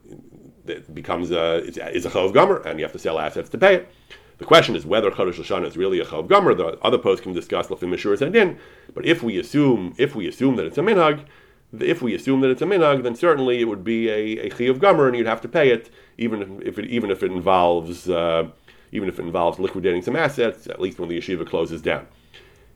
becomes 0.93 1.31
a, 1.31 1.65
is 1.65 2.05
a 2.05 2.11
chov 2.11 2.35
gomer, 2.35 2.59
and 2.67 2.79
you 2.79 2.85
have 2.85 2.93
to 2.93 2.99
sell 2.99 3.19
assets 3.19 3.49
to 3.49 3.59
pay 3.59 3.77
it. 3.77 3.91
The 4.37 4.45
question 4.45 4.77
is 4.77 4.85
whether 4.85 5.11
Chodesh 5.11 5.35
Hashanah 5.35 5.67
is 5.67 5.77
really 5.79 6.01
a 6.01 6.05
chov 6.05 6.29
gomer. 6.29 6.55
The 6.55 6.79
other 6.83 6.99
poskim 6.99 7.35
discuss 7.35 7.69
lefim 7.69 7.95
mishur 7.95 8.21
and 8.21 8.59
But 8.95 9.07
if 9.07 9.23
we 9.23 9.39
assume 9.39 9.95
if 9.97 10.15
we 10.15 10.29
assume 10.29 10.57
that 10.57 10.67
it's 10.67 10.79
a 10.79 10.83
minhag, 10.83 11.25
if 11.73 12.03
we 12.03 12.15
assume 12.15 12.43
that 12.43 12.51
it's 12.51 12.63
a 12.63 12.67
minhag, 12.67 13.03
then 13.03 13.15
certainly 13.15 13.61
it 13.61 13.65
would 13.65 13.85
be 13.85 14.09
a, 14.09 14.47
a 14.47 14.51
chiyuv 14.51 14.79
gomer, 14.81 15.09
and 15.09 15.17
you'd 15.17 15.27
have 15.27 15.41
to 15.41 15.49
pay 15.49 15.71
it, 15.71 15.91
even 16.19 16.63
if 16.65 16.79
it 16.79 16.85
even 16.87 17.11
if 17.11 17.23
it 17.23 17.33
involves 17.33 18.09
uh, 18.11 18.49
even 18.93 19.09
if 19.09 19.19
it 19.19 19.23
involves 19.23 19.59
liquidating 19.59 20.03
some 20.03 20.17
assets, 20.17 20.67
at 20.67 20.81
least 20.81 20.99
when 20.99 21.09
the 21.09 21.19
yeshiva 21.19 21.47
closes 21.47 21.83
down. 21.83 22.07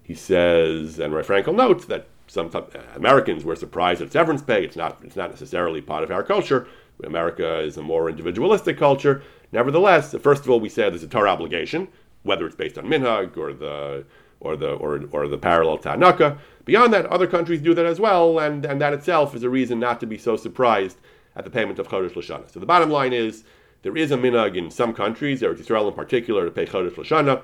He 0.03 0.15
says, 0.15 0.99
and 0.99 1.15
Ray 1.15 1.23
Frankel 1.23 1.55
notes 1.55 1.85
that 1.87 2.07
some 2.27 2.51
uh, 2.55 2.63
Americans 2.95 3.45
were 3.45 3.57
surprised 3.57 4.03
at 4.03 4.13
severance 4.13 4.43
pay. 4.43 4.65
It's 4.65 4.77
not 4.77 4.99
it's 5.05 5.17
not 5.17 5.31
necessarily 5.31 5.81
part 5.81 6.05
of 6.05 6.11
our 6.11 6.23
culture. 6.23 6.67
America 7.05 7.61
is 7.61 7.77
a 7.77 7.83
more 7.83 8.09
individualistic 8.09 8.79
culture. 8.79 9.23
Nevertheless, 9.51 10.15
first 10.21 10.45
of 10.45 10.51
all, 10.51 10.61
we 10.61 10.69
said 10.69 10.93
there's 10.93 11.03
a 11.03 11.09
Torah 11.09 11.31
obligation, 11.31 11.89
whether 12.23 12.47
it's 12.47 12.57
based 12.57 12.79
on 12.79 12.87
minhag 12.87 13.37
or 13.37 13.53
the 13.53 14.05
or 14.41 14.57
the 14.57 14.73
or, 14.73 15.05
or 15.13 15.29
the 15.29 15.39
parallel 15.39 15.79
Tanaka. 15.79 16.39
Beyond 16.65 16.93
that, 16.93 17.07
other 17.07 17.27
countries 17.27 17.61
do 17.61 17.75
that 17.75 17.87
as 17.87 18.01
well, 18.01 18.39
and, 18.39 18.65
and 18.65 18.81
that 18.81 18.93
itself 18.93 19.35
is 19.35 19.43
a 19.43 19.51
reason 19.51 19.81
not 19.81 20.01
to 20.01 20.07
be 20.07 20.17
so 20.17 20.37
surprised 20.37 20.99
at 21.35 21.45
the 21.45 21.51
payment 21.51 21.79
of 21.79 21.89
Chodesh 21.89 22.13
Lashana. 22.13 22.51
So 22.51 22.61
the 22.61 22.67
bottom 22.67 22.91
line 22.91 23.13
is 23.13 23.45
there 23.83 23.97
is 23.97 24.11
a 24.11 24.17
minhag 24.17 24.57
in 24.57 24.71
some 24.71 24.95
countries, 24.95 25.43
Eretz 25.43 25.61
Israel 25.61 25.89
in 25.89 25.95
particular, 25.95 26.45
to 26.45 26.51
pay 26.51 26.67
Chodesh 26.67 26.95
Lashana. 26.95 27.43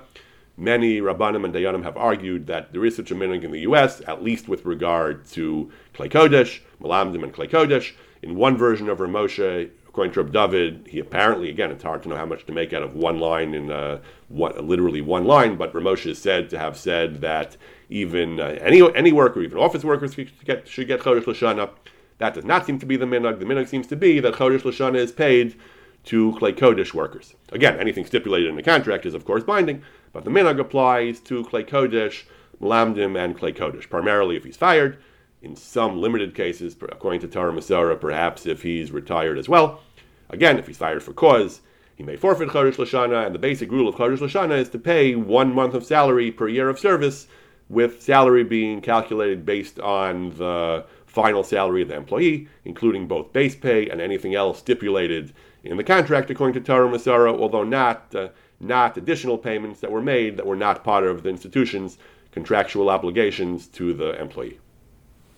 Many 0.57 0.99
Rabbanim 0.99 1.45
and 1.45 1.53
Dayanim 1.53 1.83
have 1.83 1.95
argued 1.95 2.47
that 2.47 2.73
there 2.73 2.83
is 2.85 2.95
such 2.95 3.11
a 3.11 3.15
minhag 3.15 3.43
in 3.43 3.51
the 3.51 3.61
U.S., 3.61 4.01
at 4.07 4.23
least 4.23 4.49
with 4.49 4.65
regard 4.65 5.25
to 5.27 5.71
Klei 5.93 6.09
Kodesh, 6.09 6.59
Malamdim 6.81 7.23
and 7.23 7.33
Klei 7.33 7.49
Kodesh. 7.49 7.93
In 8.21 8.35
one 8.35 8.57
version 8.57 8.89
of 8.89 8.97
Ramosha, 8.97 9.69
according 9.87 10.13
to 10.13 10.23
Reb 10.23 10.33
David, 10.33 10.87
he 10.89 10.99
apparently, 10.99 11.49
again, 11.49 11.71
it's 11.71 11.83
hard 11.83 12.03
to 12.03 12.09
know 12.09 12.17
how 12.17 12.25
much 12.25 12.45
to 12.45 12.51
make 12.51 12.73
out 12.73 12.83
of 12.83 12.93
one 12.93 13.19
line 13.19 13.53
in 13.53 13.71
uh, 13.71 13.99
what, 14.27 14.63
literally 14.63 15.01
one 15.01 15.25
line, 15.25 15.55
but 15.55 15.73
Ramosha 15.73 16.11
is 16.11 16.21
said 16.21 16.49
to 16.49 16.59
have 16.59 16.77
said 16.77 17.21
that 17.21 17.55
even 17.89 18.39
uh, 18.39 18.57
any 18.61 18.81
any 18.95 19.11
worker, 19.11 19.41
even 19.41 19.57
office 19.57 19.83
workers, 19.83 20.13
should 20.13 20.31
get, 20.45 20.67
should 20.67 20.87
get 20.87 21.01
Chodesh 21.01 21.23
Lashana. 21.23 21.69
That 22.17 22.33
does 22.33 22.43
not 22.43 22.65
seem 22.65 22.79
to 22.79 22.85
be 22.85 22.97
the 22.97 23.05
minhag. 23.05 23.39
The 23.39 23.45
minhag 23.45 23.69
seems 23.69 23.87
to 23.87 23.95
be 23.95 24.19
that 24.19 24.33
Chodesh 24.33 24.61
Lashana 24.61 24.97
is 24.97 25.13
paid 25.13 25.55
to 26.05 26.31
Klei 26.33 26.53
Kodesh 26.53 26.93
workers. 26.93 27.35
Again, 27.51 27.79
anything 27.79 28.05
stipulated 28.05 28.49
in 28.49 28.55
the 28.55 28.63
contract 28.63 29.05
is, 29.05 29.13
of 29.13 29.25
course, 29.25 29.43
binding, 29.43 29.83
but 30.13 30.23
the 30.23 30.31
minhag 30.31 30.59
applies 30.59 31.19
to 31.21 31.43
Klei 31.43 31.67
Kodesh, 31.67 32.23
Malamdim, 32.61 33.17
and 33.17 33.37
Klei 33.37 33.55
Kodesh, 33.55 33.89
primarily 33.89 34.35
if 34.35 34.43
he's 34.43 34.57
fired 34.57 34.97
in 35.41 35.55
some 35.55 36.01
limited 36.01 36.35
cases, 36.35 36.75
according 36.81 37.21
to 37.21 37.27
Torah 37.27 37.53
Umesorah, 37.53 37.99
perhaps 37.99 38.45
if 38.45 38.63
he's 38.63 38.91
retired 38.91 39.37
as 39.37 39.47
well. 39.47 39.81
Again, 40.29 40.59
if 40.59 40.67
he's 40.67 40.77
fired 40.77 41.01
for 41.01 41.13
cause, 41.13 41.61
he 41.95 42.03
may 42.03 42.15
forfeit 42.15 42.49
Chodesh 42.49 42.75
Lashana, 42.75 43.25
and 43.25 43.33
the 43.33 43.39
basic 43.39 43.71
rule 43.71 43.87
of 43.87 43.95
Chodesh 43.95 44.19
Lashana 44.19 44.57
is 44.57 44.69
to 44.69 44.79
pay 44.79 45.15
one 45.15 45.53
month 45.53 45.73
of 45.73 45.85
salary 45.85 46.31
per 46.31 46.47
year 46.47 46.69
of 46.69 46.79
service, 46.79 47.27
with 47.69 48.01
salary 48.01 48.43
being 48.43 48.81
calculated 48.81 49.45
based 49.45 49.79
on 49.79 50.31
the 50.31 50.85
final 51.05 51.43
salary 51.43 51.81
of 51.81 51.87
the 51.87 51.95
employee, 51.95 52.47
including 52.65 53.07
both 53.07 53.31
base 53.31 53.55
pay 53.55 53.89
and 53.89 54.01
anything 54.01 54.35
else 54.35 54.59
stipulated 54.59 55.33
in 55.63 55.77
the 55.77 55.83
contract 55.83 56.29
according 56.29 56.53
to 56.53 56.65
Torah 56.65 56.89
Umesorah, 56.89 57.39
although 57.39 57.63
not, 57.63 58.13
uh, 58.15 58.29
not 58.59 58.97
additional 58.97 59.37
payments 59.37 59.79
that 59.81 59.91
were 59.91 60.01
made 60.01 60.37
that 60.37 60.45
were 60.45 60.55
not 60.55 60.83
part 60.83 61.03
of 61.03 61.23
the 61.23 61.29
institution's 61.29 61.97
contractual 62.31 62.89
obligations 62.89 63.67
to 63.67 63.93
the 63.93 64.19
employee. 64.21 64.59